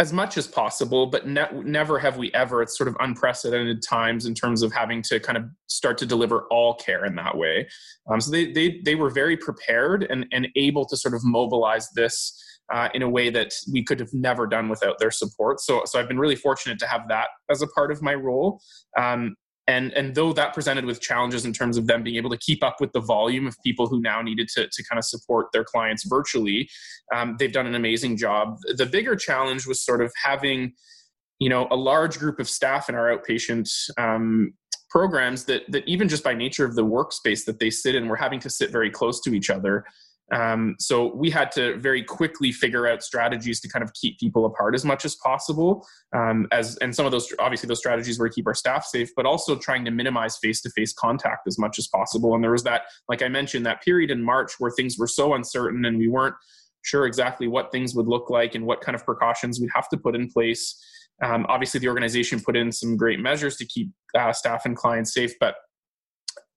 as 0.00 0.14
much 0.14 0.38
as 0.38 0.46
possible, 0.46 1.06
but 1.06 1.26
ne- 1.26 1.52
never 1.62 1.98
have 1.98 2.16
we 2.16 2.32
ever. 2.32 2.62
It's 2.62 2.78
sort 2.78 2.88
of 2.88 2.96
unprecedented 3.00 3.82
times 3.82 4.24
in 4.24 4.34
terms 4.34 4.62
of 4.62 4.72
having 4.72 5.02
to 5.02 5.20
kind 5.20 5.36
of 5.36 5.44
start 5.66 5.98
to 5.98 6.06
deliver 6.06 6.46
all 6.50 6.74
care 6.74 7.04
in 7.04 7.14
that 7.16 7.36
way. 7.36 7.68
Um, 8.10 8.18
so 8.18 8.30
they, 8.30 8.50
they 8.50 8.80
they 8.82 8.94
were 8.94 9.10
very 9.10 9.36
prepared 9.36 10.04
and 10.08 10.24
and 10.32 10.48
able 10.56 10.86
to 10.86 10.96
sort 10.96 11.12
of 11.12 11.20
mobilize 11.22 11.90
this 11.90 12.42
uh, 12.72 12.88
in 12.94 13.02
a 13.02 13.08
way 13.08 13.30
that 13.30 13.52
we 13.72 13.82
could 13.82 14.00
have 14.00 14.12
never 14.12 14.46
done 14.46 14.68
without 14.68 14.98
their 14.98 15.10
support. 15.10 15.60
So, 15.60 15.82
so 15.84 15.98
I've 15.98 16.08
been 16.08 16.18
really 16.18 16.36
fortunate 16.36 16.78
to 16.80 16.86
have 16.86 17.08
that 17.08 17.28
as 17.50 17.62
a 17.62 17.66
part 17.68 17.90
of 17.90 18.02
my 18.02 18.14
role. 18.14 18.60
Um, 18.98 19.34
and, 19.66 19.92
and 19.92 20.14
though 20.14 20.32
that 20.32 20.52
presented 20.52 20.84
with 20.84 21.00
challenges 21.00 21.44
in 21.44 21.52
terms 21.52 21.76
of 21.76 21.86
them 21.86 22.02
being 22.02 22.16
able 22.16 22.30
to 22.30 22.38
keep 22.38 22.64
up 22.64 22.76
with 22.80 22.92
the 22.92 23.00
volume 23.00 23.46
of 23.46 23.56
people 23.64 23.86
who 23.86 24.00
now 24.00 24.20
needed 24.20 24.48
to, 24.54 24.68
to 24.70 24.84
kind 24.84 24.98
of 24.98 25.04
support 25.04 25.46
their 25.52 25.64
clients 25.64 26.04
virtually, 26.08 26.68
um, 27.14 27.36
they've 27.38 27.52
done 27.52 27.66
an 27.66 27.74
amazing 27.74 28.16
job. 28.16 28.56
The 28.76 28.86
bigger 28.86 29.14
challenge 29.14 29.66
was 29.66 29.80
sort 29.80 30.02
of 30.02 30.10
having, 30.22 30.72
you 31.38 31.48
know, 31.48 31.68
a 31.70 31.76
large 31.76 32.18
group 32.18 32.40
of 32.40 32.48
staff 32.48 32.88
in 32.88 32.94
our 32.96 33.16
outpatient 33.16 33.70
um, 33.96 34.54
programs 34.90 35.44
that 35.44 35.62
that 35.70 35.86
even 35.86 36.08
just 36.08 36.24
by 36.24 36.34
nature 36.34 36.64
of 36.64 36.74
the 36.74 36.84
workspace 36.84 37.44
that 37.44 37.60
they 37.60 37.70
sit 37.70 37.94
in, 37.94 38.08
we're 38.08 38.16
having 38.16 38.40
to 38.40 38.50
sit 38.50 38.70
very 38.70 38.90
close 38.90 39.20
to 39.20 39.32
each 39.32 39.50
other. 39.50 39.84
Um, 40.32 40.76
so 40.78 41.14
we 41.14 41.28
had 41.30 41.50
to 41.52 41.76
very 41.78 42.04
quickly 42.04 42.52
figure 42.52 42.86
out 42.86 43.02
strategies 43.02 43.60
to 43.60 43.68
kind 43.68 43.82
of 43.82 43.92
keep 43.94 44.18
people 44.18 44.46
apart 44.46 44.74
as 44.74 44.84
much 44.84 45.04
as 45.04 45.16
possible. 45.16 45.86
Um, 46.14 46.46
as 46.52 46.76
and 46.76 46.94
some 46.94 47.04
of 47.04 47.12
those 47.12 47.32
obviously 47.38 47.66
those 47.66 47.78
strategies 47.78 48.18
were 48.18 48.28
to 48.28 48.34
keep 48.34 48.46
our 48.46 48.54
staff 48.54 48.84
safe, 48.84 49.10
but 49.16 49.26
also 49.26 49.56
trying 49.56 49.84
to 49.86 49.90
minimize 49.90 50.38
face-to-face 50.38 50.92
contact 50.92 51.46
as 51.46 51.58
much 51.58 51.78
as 51.78 51.88
possible. 51.88 52.34
And 52.34 52.44
there 52.44 52.52
was 52.52 52.62
that, 52.64 52.82
like 53.08 53.22
I 53.22 53.28
mentioned, 53.28 53.66
that 53.66 53.82
period 53.82 54.10
in 54.10 54.22
March 54.22 54.52
where 54.58 54.70
things 54.70 54.96
were 54.98 55.08
so 55.08 55.34
uncertain 55.34 55.84
and 55.84 55.98
we 55.98 56.08
weren't 56.08 56.36
sure 56.82 57.06
exactly 57.06 57.48
what 57.48 57.72
things 57.72 57.94
would 57.94 58.06
look 58.06 58.30
like 58.30 58.54
and 58.54 58.64
what 58.64 58.80
kind 58.80 58.94
of 58.94 59.04
precautions 59.04 59.60
we'd 59.60 59.70
have 59.74 59.88
to 59.88 59.96
put 59.96 60.14
in 60.14 60.30
place. 60.30 60.80
Um, 61.22 61.44
obviously, 61.48 61.80
the 61.80 61.88
organization 61.88 62.40
put 62.40 62.56
in 62.56 62.72
some 62.72 62.96
great 62.96 63.20
measures 63.20 63.56
to 63.56 63.66
keep 63.66 63.90
uh, 64.16 64.32
staff 64.32 64.64
and 64.64 64.76
clients 64.76 65.12
safe, 65.12 65.34
but 65.38 65.56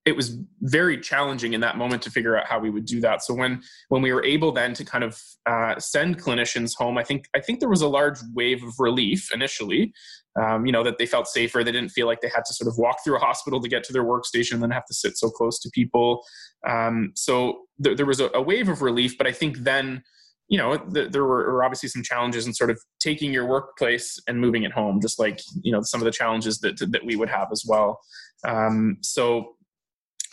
it 0.04 0.14
was 0.14 0.36
very 0.60 1.00
challenging 1.00 1.54
in 1.54 1.60
that 1.60 1.78
moment 1.78 2.02
to 2.02 2.10
figure 2.10 2.36
out 2.36 2.46
how 2.46 2.58
we 2.58 2.68
would 2.68 2.84
do 2.84 3.00
that. 3.00 3.22
So 3.22 3.32
when 3.32 3.62
when 3.88 4.02
we 4.02 4.12
were 4.12 4.24
able 4.24 4.52
then 4.52 4.74
to 4.74 4.84
kind 4.84 5.02
of 5.02 5.20
uh, 5.46 5.78
send 5.78 6.22
clinicians 6.22 6.76
home, 6.76 6.98
I 6.98 7.04
think 7.04 7.26
I 7.34 7.40
think 7.40 7.60
there 7.60 7.68
was 7.70 7.82
a 7.82 7.88
large 7.88 8.18
wave 8.34 8.62
of 8.62 8.74
relief 8.78 9.32
initially. 9.32 9.92
Um, 10.40 10.66
you 10.66 10.72
know 10.72 10.82
that 10.82 10.98
they 10.98 11.06
felt 11.06 11.28
safer. 11.28 11.64
They 11.64 11.72
didn't 11.72 11.90
feel 11.90 12.06
like 12.06 12.20
they 12.20 12.28
had 12.28 12.44
to 12.46 12.54
sort 12.54 12.68
of 12.68 12.76
walk 12.76 12.98
through 13.02 13.16
a 13.16 13.20
hospital 13.20 13.60
to 13.60 13.68
get 13.68 13.84
to 13.84 13.92
their 13.92 14.04
workstation 14.04 14.54
and 14.54 14.62
then 14.62 14.70
have 14.70 14.86
to 14.86 14.94
sit 14.94 15.16
so 15.16 15.30
close 15.30 15.58
to 15.60 15.70
people. 15.72 16.22
Um, 16.68 17.12
so 17.14 17.62
th- 17.82 17.96
there 17.96 18.06
was 18.06 18.20
a, 18.20 18.30
a, 18.34 18.42
wave 18.42 18.68
of 18.68 18.82
relief, 18.82 19.16
but 19.16 19.26
I 19.26 19.32
think 19.32 19.58
then 19.58 20.02
you 20.48 20.58
know 20.58 20.76
th- 20.76 21.12
there 21.12 21.24
were, 21.24 21.52
were 21.52 21.64
obviously 21.64 21.88
some 21.88 22.02
challenges 22.02 22.46
in 22.46 22.52
sort 22.52 22.70
of 22.70 22.80
taking 22.98 23.32
your 23.32 23.46
workplace 23.46 24.20
and 24.26 24.40
moving 24.40 24.64
it 24.64 24.72
home, 24.72 25.00
just 25.00 25.18
like 25.18 25.40
you 25.62 25.72
know 25.72 25.80
some 25.82 26.00
of 26.00 26.04
the 26.04 26.10
challenges 26.10 26.58
that 26.58 26.76
that 26.90 27.06
we 27.06 27.16
would 27.16 27.30
have 27.30 27.48
as 27.52 27.64
well. 27.66 28.00
Um, 28.44 28.98
so 29.02 29.54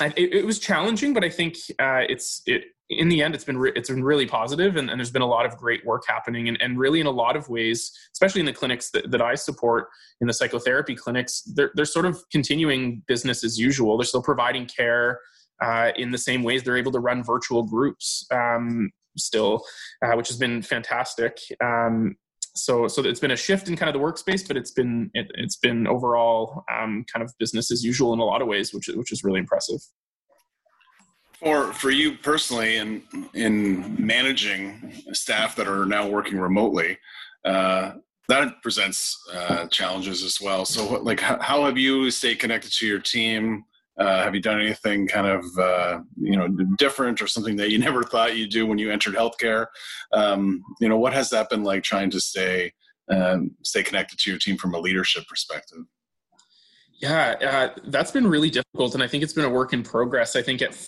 it, 0.05 0.33
it, 0.33 0.45
was 0.45 0.59
challenging, 0.59 1.13
but 1.13 1.23
I 1.23 1.29
think 1.29 1.55
uh, 1.79 2.01
it's 2.07 2.41
it. 2.45 2.63
In 2.89 3.07
the 3.07 3.23
end, 3.23 3.33
it's 3.33 3.45
been 3.45 3.57
re- 3.57 3.71
it's 3.75 3.89
been 3.89 4.03
really 4.03 4.25
positive, 4.25 4.75
and, 4.75 4.89
and, 4.89 4.99
there's 4.99 5.11
been 5.11 5.21
a 5.21 5.27
lot 5.27 5.45
of 5.45 5.55
great 5.55 5.85
work 5.85 6.03
happening, 6.07 6.49
and, 6.49 6.61
and 6.61 6.77
really 6.77 6.99
in 6.99 7.05
a 7.05 7.11
lot 7.11 7.37
of 7.37 7.47
ways, 7.47 7.91
especially 8.11 8.41
in 8.41 8.45
the 8.45 8.53
clinics 8.53 8.89
that, 8.91 9.11
that 9.11 9.21
I 9.21 9.35
support, 9.35 9.87
in 10.19 10.27
the 10.27 10.33
psychotherapy 10.33 10.95
clinics, 10.95 11.41
they're 11.43 11.71
they're 11.75 11.85
sort 11.85 12.05
of 12.05 12.21
continuing 12.31 13.01
business 13.07 13.43
as 13.43 13.57
usual. 13.57 13.97
They're 13.97 14.05
still 14.05 14.21
providing 14.21 14.65
care 14.65 15.19
uh, 15.61 15.91
in 15.95 16.11
the 16.11 16.17
same 16.17 16.43
ways. 16.43 16.63
They're 16.63 16.77
able 16.77 16.91
to 16.91 16.99
run 16.99 17.23
virtual 17.23 17.63
groups 17.63 18.25
um, 18.31 18.91
still, 19.17 19.63
uh, 20.03 20.13
which 20.15 20.27
has 20.27 20.37
been 20.37 20.61
fantastic. 20.61 21.37
Um, 21.63 22.17
so 22.55 22.87
so 22.87 23.03
it's 23.03 23.19
been 23.19 23.31
a 23.31 23.37
shift 23.37 23.67
in 23.67 23.75
kind 23.75 23.93
of 23.93 23.99
the 23.99 24.05
workspace, 24.05 24.47
but 24.47 24.57
it's 24.57 24.71
been 24.71 25.09
it, 25.13 25.31
has 25.37 25.55
been 25.57 25.87
overall 25.87 26.63
um, 26.71 27.05
kind 27.11 27.23
of 27.23 27.33
business 27.39 27.71
as 27.71 27.83
usual 27.83 28.13
in 28.13 28.19
a 28.19 28.25
lot 28.25 28.41
of 28.41 28.47
ways, 28.47 28.73
which 28.73 28.87
which 28.87 29.11
is 29.11 29.23
really 29.23 29.39
impressive. 29.39 29.79
For 31.39 31.73
for 31.73 31.89
you 31.89 32.17
personally, 32.17 32.77
in 32.77 33.03
in 33.33 33.95
managing 34.05 34.93
staff 35.13 35.55
that 35.55 35.67
are 35.67 35.85
now 35.85 36.07
working 36.07 36.37
remotely, 36.37 36.97
uh, 37.45 37.93
that 38.27 38.61
presents 38.61 39.17
uh, 39.33 39.67
challenges 39.67 40.23
as 40.23 40.39
well. 40.41 40.65
So, 40.65 40.85
what, 40.85 41.03
like, 41.03 41.19
how, 41.19 41.39
how 41.41 41.65
have 41.65 41.77
you 41.77 42.11
stayed 42.11 42.39
connected 42.39 42.71
to 42.73 42.87
your 42.87 42.99
team? 42.99 43.65
Uh, 43.97 44.23
have 44.23 44.33
you 44.33 44.41
done 44.41 44.59
anything 44.59 45.07
kind 45.07 45.27
of 45.27 45.43
uh, 45.59 45.99
you 46.19 46.37
know 46.37 46.47
different 46.77 47.21
or 47.21 47.27
something 47.27 47.55
that 47.57 47.69
you 47.69 47.79
never 47.87 48.03
thought 48.03 48.37
you'd 48.37 48.49
do 48.49 48.65
when 48.65 48.77
you 48.77 48.91
entered 48.91 49.15
healthcare? 49.15 49.67
Um, 50.13 50.63
you 50.79 50.89
know, 50.89 50.97
what 50.97 51.13
has 51.13 51.29
that 51.31 51.49
been 51.49 51.63
like 51.63 51.83
trying 51.83 52.09
to 52.11 52.19
stay 52.19 52.73
um, 53.09 53.51
stay 53.63 53.83
connected 53.83 54.19
to 54.19 54.29
your 54.29 54.39
team 54.39 54.57
from 54.57 54.73
a 54.73 54.79
leadership 54.79 55.25
perspective? 55.27 55.79
Yeah, 57.01 57.35
uh, 57.41 57.79
that's 57.87 58.11
been 58.11 58.27
really 58.27 58.49
difficult, 58.49 58.93
and 58.93 59.03
I 59.03 59.07
think 59.07 59.23
it's 59.23 59.33
been 59.33 59.45
a 59.45 59.49
work 59.49 59.73
in 59.73 59.81
progress. 59.81 60.35
I 60.35 60.41
think 60.41 60.61
at 60.61 60.87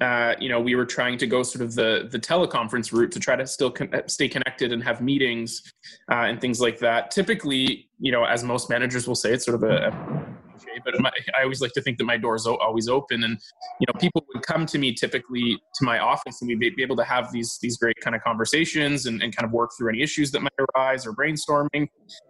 uh, 0.00 0.34
you 0.38 0.48
know, 0.48 0.60
we 0.60 0.74
were 0.74 0.84
trying 0.84 1.18
to 1.18 1.26
go 1.26 1.42
sort 1.42 1.64
of 1.64 1.74
the 1.74 2.08
the 2.10 2.18
teleconference 2.18 2.92
route 2.92 3.10
to 3.12 3.20
try 3.20 3.34
to 3.36 3.46
still 3.46 3.70
con- 3.70 3.90
stay 4.06 4.28
connected 4.28 4.72
and 4.72 4.82
have 4.82 5.00
meetings 5.00 5.62
uh, 6.10 6.26
and 6.26 6.40
things 6.40 6.60
like 6.60 6.78
that. 6.78 7.10
Typically, 7.10 7.88
you 7.98 8.12
know, 8.12 8.24
as 8.24 8.44
most 8.44 8.68
managers 8.68 9.08
will 9.08 9.14
say, 9.14 9.32
it's 9.32 9.44
sort 9.44 9.62
of 9.62 9.70
a, 9.70 10.13
a 10.54 10.80
but 10.84 11.00
my, 11.00 11.10
I 11.38 11.42
always 11.42 11.60
like 11.60 11.72
to 11.72 11.82
think 11.82 11.98
that 11.98 12.04
my 12.04 12.16
door 12.16 12.34
is 12.34 12.46
always 12.46 12.88
open, 12.88 13.24
and 13.24 13.38
you 13.80 13.86
know, 13.86 13.98
people 13.98 14.24
would 14.34 14.42
come 14.44 14.66
to 14.66 14.78
me 14.78 14.92
typically 14.94 15.58
to 15.76 15.84
my 15.84 15.98
office, 15.98 16.40
and 16.40 16.48
we'd 16.48 16.76
be 16.76 16.82
able 16.82 16.96
to 16.96 17.04
have 17.04 17.32
these 17.32 17.58
these 17.60 17.76
great 17.76 17.96
kind 18.00 18.14
of 18.14 18.22
conversations 18.22 19.06
and, 19.06 19.22
and 19.22 19.34
kind 19.34 19.46
of 19.46 19.52
work 19.52 19.70
through 19.76 19.90
any 19.90 20.02
issues 20.02 20.30
that 20.32 20.40
might 20.40 20.52
arise 20.76 21.06
or 21.06 21.12
brainstorming, 21.12 21.88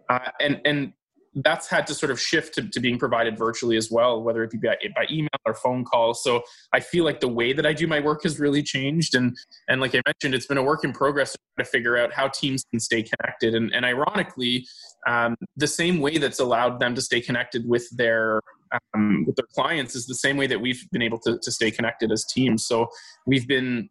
uh, 0.09 0.19
and 0.39 0.61
and 0.65 0.93
that's 1.43 1.67
had 1.67 1.85
to 1.85 1.93
sort 1.93 2.11
of 2.11 2.19
shift 2.19 2.53
to, 2.53 2.69
to, 2.69 2.79
being 2.79 2.97
provided 2.97 3.37
virtually 3.37 3.75
as 3.75 3.91
well, 3.91 4.23
whether 4.23 4.41
it 4.43 4.51
be 4.51 4.57
by, 4.57 4.77
by, 4.95 5.05
email 5.11 5.27
or 5.45 5.53
phone 5.53 5.83
calls. 5.83 6.23
So 6.23 6.41
I 6.71 6.79
feel 6.79 7.03
like 7.03 7.19
the 7.19 7.27
way 7.27 7.51
that 7.51 7.65
I 7.65 7.73
do 7.73 7.87
my 7.87 7.99
work 7.99 8.23
has 8.23 8.39
really 8.39 8.63
changed. 8.63 9.15
And, 9.15 9.35
and 9.67 9.81
like 9.81 9.93
I 9.93 10.01
mentioned, 10.07 10.33
it's 10.33 10.45
been 10.45 10.57
a 10.57 10.63
work 10.63 10.85
in 10.85 10.93
progress 10.93 11.33
to 11.33 11.39
to 11.57 11.65
figure 11.65 11.97
out 11.97 12.13
how 12.13 12.27
teams 12.27 12.63
can 12.71 12.79
stay 12.79 13.03
connected. 13.03 13.55
And, 13.55 13.73
and 13.73 13.85
ironically, 13.85 14.67
um, 15.05 15.35
the 15.55 15.67
same 15.67 15.99
way 15.99 16.17
that's 16.17 16.39
allowed 16.39 16.79
them 16.79 16.95
to 16.95 17.01
stay 17.01 17.21
connected 17.21 17.67
with 17.67 17.87
their 17.91 18.41
um, 18.93 19.25
with 19.25 19.35
their 19.35 19.47
clients 19.53 19.95
is 19.95 20.05
the 20.05 20.15
same 20.15 20.37
way 20.37 20.47
that 20.47 20.59
we've 20.59 20.89
been 20.91 21.01
able 21.01 21.19
to, 21.19 21.37
to 21.41 21.51
stay 21.51 21.71
connected 21.71 22.11
as 22.11 22.25
teams. 22.25 22.65
So 22.65 22.87
we've 23.25 23.47
been 23.47 23.89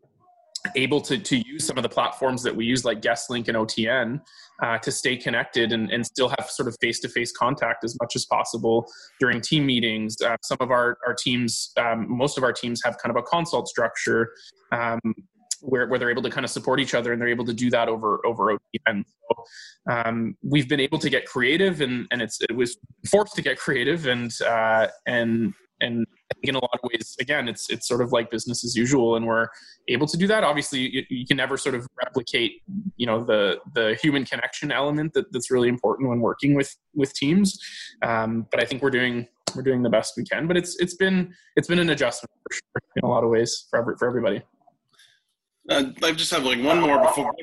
able 0.76 1.00
to, 1.00 1.18
to 1.18 1.36
use 1.46 1.66
some 1.66 1.76
of 1.76 1.82
the 1.82 1.88
platforms 1.88 2.42
that 2.42 2.54
we 2.54 2.64
use 2.64 2.84
like 2.84 3.02
guestlink 3.02 3.48
and 3.48 3.56
otn 3.56 4.20
uh, 4.62 4.78
to 4.78 4.90
stay 4.90 5.16
connected 5.16 5.72
and, 5.72 5.90
and 5.90 6.06
still 6.06 6.28
have 6.28 6.48
sort 6.48 6.68
of 6.68 6.76
face-to-face 6.80 7.32
contact 7.32 7.84
as 7.84 7.96
much 8.00 8.16
as 8.16 8.24
possible 8.24 8.86
during 9.20 9.40
team 9.42 9.66
meetings 9.66 10.16
uh, 10.22 10.36
some 10.42 10.56
of 10.60 10.70
our, 10.70 10.96
our 11.06 11.14
teams 11.14 11.70
um, 11.76 12.06
most 12.08 12.38
of 12.38 12.44
our 12.44 12.52
teams 12.52 12.80
have 12.82 12.96
kind 12.96 13.14
of 13.14 13.16
a 13.16 13.22
consult 13.22 13.68
structure 13.68 14.30
um, 14.72 15.00
where, 15.64 15.86
where 15.88 15.98
they're 15.98 16.10
able 16.10 16.22
to 16.22 16.30
kind 16.30 16.44
of 16.44 16.50
support 16.50 16.80
each 16.80 16.94
other 16.94 17.12
and 17.12 17.20
they're 17.20 17.28
able 17.28 17.44
to 17.44 17.54
do 17.54 17.70
that 17.70 17.88
over 17.88 18.24
over 18.26 18.52
otn 18.52 19.04
so, 19.04 19.44
um, 19.90 20.36
we've 20.42 20.68
been 20.68 20.80
able 20.80 20.98
to 20.98 21.10
get 21.10 21.26
creative 21.26 21.80
and, 21.80 22.06
and 22.10 22.20
it's 22.22 22.40
it 22.42 22.54
was 22.54 22.76
forced 23.10 23.34
to 23.34 23.42
get 23.42 23.58
creative 23.58 24.06
and 24.06 24.32
uh, 24.42 24.88
and 25.06 25.54
and 25.80 26.06
I 26.30 26.34
think 26.34 26.48
in 26.48 26.54
a 26.54 26.58
lot 26.58 26.70
of 26.72 26.80
ways, 26.90 27.16
again, 27.20 27.48
it's 27.48 27.68
it's 27.68 27.86
sort 27.86 28.00
of 28.00 28.12
like 28.12 28.30
business 28.30 28.64
as 28.64 28.76
usual, 28.76 29.16
and 29.16 29.26
we're 29.26 29.48
able 29.88 30.06
to 30.06 30.16
do 30.16 30.26
that. 30.28 30.44
Obviously, 30.44 30.88
you, 30.88 31.02
you 31.10 31.26
can 31.26 31.36
never 31.36 31.56
sort 31.56 31.74
of 31.74 31.86
replicate, 32.02 32.62
you 32.96 33.06
know, 33.06 33.24
the 33.24 33.58
the 33.74 33.98
human 34.00 34.24
connection 34.24 34.72
element 34.72 35.12
that, 35.14 35.30
that's 35.32 35.50
really 35.50 35.68
important 35.68 36.08
when 36.08 36.20
working 36.20 36.54
with 36.54 36.74
with 36.94 37.12
teams. 37.14 37.58
Um, 38.02 38.46
but 38.50 38.62
I 38.62 38.64
think 38.64 38.82
we're 38.82 38.90
doing 38.90 39.26
we're 39.54 39.62
doing 39.62 39.82
the 39.82 39.90
best 39.90 40.14
we 40.16 40.24
can. 40.24 40.46
But 40.46 40.56
it's 40.56 40.76
it's 40.80 40.94
been 40.94 41.34
it's 41.56 41.68
been 41.68 41.78
an 41.78 41.90
adjustment 41.90 42.30
for 42.42 42.54
sure 42.54 42.82
in 42.96 43.04
a 43.04 43.08
lot 43.08 43.24
of 43.24 43.30
ways 43.30 43.66
for 43.70 43.78
every, 43.78 43.96
for 43.96 44.08
everybody. 44.08 44.42
Uh, 45.68 45.84
I 46.02 46.12
just 46.12 46.30
have 46.30 46.44
like 46.44 46.62
one 46.62 46.80
more 46.80 47.00
before 47.00 47.34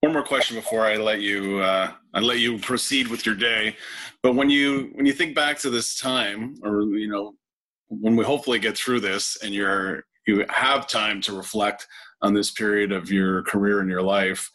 one 0.00 0.12
more 0.12 0.22
question 0.22 0.56
before 0.56 0.84
I 0.86 0.96
let 0.96 1.20
you 1.20 1.58
uh, 1.60 1.92
I 2.14 2.20
let 2.20 2.38
you 2.38 2.58
proceed 2.58 3.08
with 3.08 3.24
your 3.26 3.34
day. 3.34 3.76
But 4.22 4.34
when 4.34 4.50
you 4.50 4.90
when 4.94 5.06
you 5.06 5.12
think 5.12 5.34
back 5.34 5.58
to 5.60 5.70
this 5.70 5.98
time, 5.98 6.56
or 6.62 6.82
you 6.82 7.08
know 7.08 7.34
when 7.88 8.16
we 8.16 8.24
hopefully 8.24 8.58
get 8.58 8.76
through 8.76 9.00
this 9.00 9.38
and 9.42 9.54
you're 9.54 10.04
you 10.26 10.44
have 10.50 10.86
time 10.86 11.20
to 11.22 11.36
reflect 11.36 11.86
on 12.20 12.34
this 12.34 12.50
period 12.50 12.92
of 12.92 13.10
your 13.10 13.42
career 13.44 13.80
and 13.80 13.88
your 13.88 14.02
life. 14.02 14.50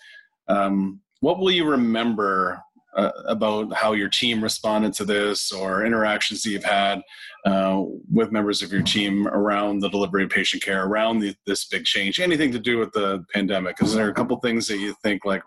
Um, 0.47 0.99
what 1.21 1.39
will 1.39 1.51
you 1.51 1.65
remember 1.65 2.61
uh, 2.95 3.11
about 3.25 3.73
how 3.73 3.93
your 3.93 4.09
team 4.09 4.43
responded 4.43 4.93
to 4.93 5.05
this 5.05 5.51
or 5.51 5.85
interactions 5.85 6.43
that 6.43 6.49
you've 6.51 6.63
had 6.63 7.01
uh, 7.45 7.83
with 8.11 8.31
members 8.31 8.61
of 8.61 8.71
your 8.71 8.81
team 8.81 9.27
around 9.27 9.79
the 9.79 9.89
delivery 9.89 10.23
of 10.23 10.29
patient 10.29 10.63
care, 10.63 10.85
around 10.85 11.19
the, 11.19 11.35
this 11.45 11.65
big 11.65 11.83
change, 11.83 12.19
anything 12.19 12.51
to 12.51 12.59
do 12.59 12.77
with 12.77 12.91
the 12.93 13.23
pandemic? 13.33 13.81
Is 13.81 13.93
there 13.93 14.09
a 14.09 14.13
couple 14.13 14.37
things 14.39 14.67
that 14.67 14.79
you 14.79 14.95
think 15.03 15.25
like, 15.25 15.43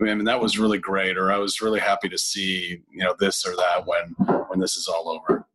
I 0.00 0.14
mean, 0.14 0.24
that 0.24 0.40
was 0.40 0.58
really 0.58 0.78
great, 0.78 1.18
or 1.18 1.30
I 1.30 1.36
was 1.36 1.60
really 1.60 1.80
happy 1.80 2.08
to 2.08 2.16
see, 2.16 2.80
you 2.90 3.04
know, 3.04 3.14
this 3.18 3.44
or 3.44 3.54
that 3.54 3.86
when 3.86 4.14
when 4.48 4.58
this 4.58 4.76
is 4.76 4.88
all 4.88 5.10
over? 5.10 5.46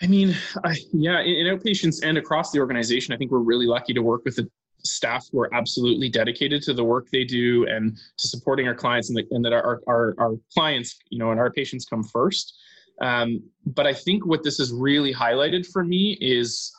I 0.00 0.06
mean, 0.06 0.34
I, 0.64 0.76
yeah, 0.92 1.20
in, 1.20 1.46
in, 1.46 1.58
outpatients 1.58 2.02
and 2.02 2.18
across 2.18 2.50
the 2.50 2.58
organization, 2.58 3.14
I 3.14 3.18
think 3.18 3.30
we're 3.30 3.38
really 3.38 3.66
lucky 3.66 3.92
to 3.92 4.02
work 4.02 4.24
with 4.24 4.36
the 4.36 4.50
staff 4.84 5.26
who 5.30 5.40
are 5.40 5.54
absolutely 5.54 6.08
dedicated 6.08 6.62
to 6.62 6.74
the 6.74 6.84
work 6.84 7.08
they 7.10 7.24
do 7.24 7.66
and 7.66 7.96
to 8.18 8.28
supporting 8.28 8.66
our 8.66 8.74
clients, 8.74 9.08
and, 9.08 9.18
the, 9.18 9.24
and 9.30 9.44
that 9.44 9.52
our, 9.52 9.80
our 9.86 10.14
our 10.18 10.34
clients, 10.54 10.98
you 11.10 11.18
know, 11.18 11.30
and 11.30 11.40
our 11.40 11.50
patients 11.50 11.84
come 11.84 12.02
first. 12.02 12.54
Um, 13.00 13.42
but 13.66 13.86
I 13.86 13.94
think 13.94 14.26
what 14.26 14.42
this 14.42 14.58
has 14.58 14.72
really 14.72 15.12
highlighted 15.12 15.66
for 15.66 15.84
me 15.84 16.18
is 16.20 16.72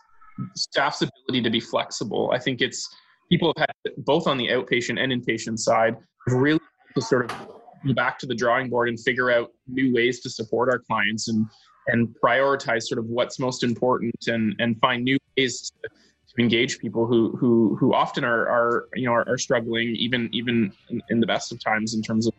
staff's 0.56 1.02
ability 1.02 1.42
to 1.44 1.50
be 1.50 1.60
flexible. 1.60 2.32
I 2.34 2.40
think 2.40 2.62
it's 2.62 2.88
people 3.30 3.54
have 3.58 3.68
had 3.86 4.06
both 4.06 4.28
on 4.28 4.38
the 4.38 4.48
outpatient 4.48 5.00
and 5.00 5.12
inpatient 5.12 5.60
side 5.60 5.96
really 6.28 6.60
to 6.96 7.02
sort 7.02 7.30
of 7.30 7.48
go 7.86 7.94
back 7.94 8.18
to 8.20 8.26
the 8.26 8.36
drawing 8.36 8.70
board 8.70 8.90
and 8.90 9.00
figure 9.00 9.32
out 9.32 9.52
new 9.68 9.94
ways 9.94 10.22
to 10.22 10.30
support 10.30 10.70
our 10.70 10.80
clients 10.80 11.28
and 11.28 11.46
and 11.88 12.08
prioritize 12.24 12.84
sort 12.84 13.00
of 13.00 13.06
what's 13.06 13.40
most 13.40 13.64
important 13.64 14.16
and 14.28 14.56
and 14.60 14.80
find 14.80 15.04
new 15.04 15.18
ways 15.38 15.72
to, 15.84 15.90
to 16.36 16.42
engage 16.42 16.80
people 16.80 17.06
who 17.06 17.36
who 17.38 17.76
who 17.76 17.94
often 17.94 18.24
are 18.24 18.48
are 18.48 18.88
you 18.96 19.06
know 19.06 19.14
are, 19.14 19.28
are 19.28 19.38
struggling 19.38 19.96
even 19.96 20.30
even 20.34 20.72
in, 20.90 21.02
in, 21.10 21.20
the 21.20 21.28
best 21.28 21.52
of 21.52 21.64
times 21.64 21.94
in 21.94 22.02
terms 22.02 22.28
of 22.28 22.34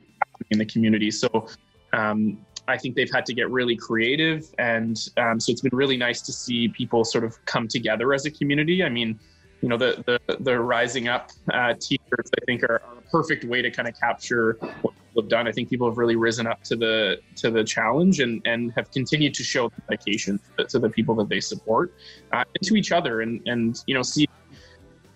in 0.50 0.58
the 0.58 0.66
community 0.66 1.10
so 1.10 1.46
um, 1.92 2.44
I 2.66 2.78
think 2.78 2.96
they've 2.96 3.10
had 3.12 3.26
to 3.26 3.34
get 3.34 3.50
really 3.50 3.76
creative, 3.76 4.46
and 4.58 4.98
um, 5.16 5.38
so 5.38 5.52
it's 5.52 5.60
been 5.60 5.76
really 5.76 5.96
nice 5.96 6.22
to 6.22 6.32
see 6.32 6.68
people 6.68 7.04
sort 7.04 7.24
of 7.24 7.42
come 7.44 7.68
together 7.68 8.14
as 8.14 8.24
a 8.26 8.30
community. 8.30 8.82
I 8.82 8.88
mean, 8.88 9.18
you 9.60 9.68
know, 9.68 9.76
the 9.76 10.02
the, 10.06 10.36
the 10.40 10.58
rising 10.58 11.08
up 11.08 11.30
uh, 11.52 11.74
t-shirts 11.78 12.30
I 12.40 12.44
think 12.46 12.62
are, 12.64 12.80
are 12.86 12.98
a 12.98 13.10
perfect 13.10 13.44
way 13.44 13.62
to 13.62 13.70
kind 13.70 13.86
of 13.86 13.98
capture 14.00 14.58
what 14.82 14.94
have 15.22 15.30
done. 15.30 15.46
I 15.46 15.52
think 15.52 15.70
people 15.70 15.88
have 15.88 15.98
really 15.98 16.16
risen 16.16 16.46
up 16.46 16.62
to 16.64 16.76
the 16.76 17.20
to 17.36 17.50
the 17.50 17.64
challenge 17.64 18.20
and 18.20 18.42
and 18.44 18.72
have 18.76 18.90
continued 18.90 19.34
to 19.34 19.44
show 19.44 19.70
dedication 19.88 20.40
to 20.68 20.78
the 20.78 20.88
people 20.88 21.14
that 21.16 21.28
they 21.28 21.40
support 21.40 21.94
uh, 22.32 22.44
and 22.54 22.68
to 22.68 22.76
each 22.76 22.92
other, 22.92 23.20
and 23.20 23.40
and 23.46 23.82
you 23.86 23.94
know 23.94 24.02
see 24.02 24.26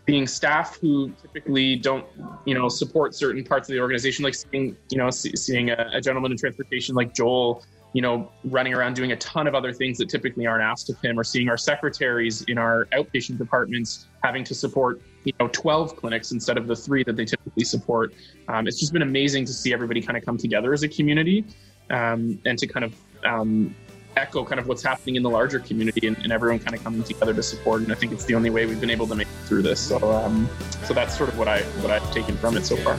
being 0.09 0.27
staff 0.27 0.79
who 0.81 1.13
typically 1.21 1.77
don't, 1.77 2.07
you 2.47 2.55
know, 2.55 2.67
support 2.67 3.15
certain 3.15 3.45
parts 3.45 3.69
of 3.69 3.75
the 3.75 3.79
organization, 3.79 4.25
like 4.25 4.35
seeing, 4.35 4.75
you 4.89 4.97
know, 4.97 5.11
seeing 5.11 5.69
a, 5.69 5.91
a, 5.93 6.01
gentleman 6.01 6.33
in 6.33 6.39
transportation 6.39 6.95
like 6.95 7.15
Joel, 7.15 7.63
you 7.93 8.03
know, 8.03 8.31
running 8.45 8.75
around 8.75 8.95
doing 8.95 9.13
a 9.13 9.17
ton 9.17 9.47
of 9.47 9.55
other 9.55 9.73
things 9.73 9.99
that 9.99 10.09
typically 10.09 10.47
aren't 10.47 10.63
asked 10.63 10.91
of 10.91 11.01
him, 11.01 11.19
or 11.19 11.25
seeing 11.25 11.49
our 11.49 11.57
secretaries 11.57 12.43
in 12.43 12.59
our 12.59 12.87
outpatient 12.87 13.39
departments 13.39 14.07
having 14.23 14.45
to 14.45 14.55
support, 14.55 15.01
you 15.25 15.33
know, 15.41 15.49
12 15.53 15.97
clinics 15.97 16.33
instead 16.33 16.59
of 16.59 16.67
the 16.67 16.77
three 16.77 17.03
that 17.05 17.17
they 17.17 17.25
typically 17.25 17.65
support. 17.65 18.13
Um, 18.49 18.67
it's 18.67 18.79
just 18.79 18.93
been 18.93 19.03
amazing 19.03 19.45
to 19.47 19.53
see 19.53 19.73
everybody 19.73 20.03
kind 20.03 20.17
of 20.17 20.25
come 20.25 20.37
together 20.37 20.73
as 20.73 20.83
a 20.83 20.89
community 20.89 21.45
um, 21.91 22.39
and 22.45 22.59
to 22.59 22.67
kind 22.67 22.85
of 22.85 22.95
um, 23.25 23.75
echo 24.17 24.45
kind 24.45 24.61
of 24.61 24.67
what's 24.67 24.83
happening 24.83 25.17
in 25.17 25.23
the 25.23 25.31
larger 25.31 25.61
community 25.61 26.07
and, 26.07 26.19
and, 26.19 26.33
everyone 26.33 26.59
kind 26.59 26.75
of 26.75 26.83
coming 26.83 27.03
together 27.03 27.33
to 27.33 27.43
support. 27.43 27.83
And 27.83 27.93
I 27.93 27.95
think 27.95 28.13
it's 28.13 28.25
the 28.25 28.35
only 28.35 28.51
way 28.51 28.67
we've 28.67 28.81
been 28.81 28.91
able 28.91 29.07
to 29.07 29.15
make 29.15 29.29
it 29.29 29.47
through 29.47 29.63
this. 29.63 29.81
So, 29.81 30.13
um, 30.13 30.49
so 30.85 30.93
that's 30.93 31.17
sort 31.17 31.31
of 31.31 31.39
what 31.39 31.49
I 31.49 31.63
what 31.81 31.91
I've 31.91 32.13
taken 32.13 32.37
from 32.37 32.57
it 32.57 32.67
so 32.67 32.77
far. 32.77 32.99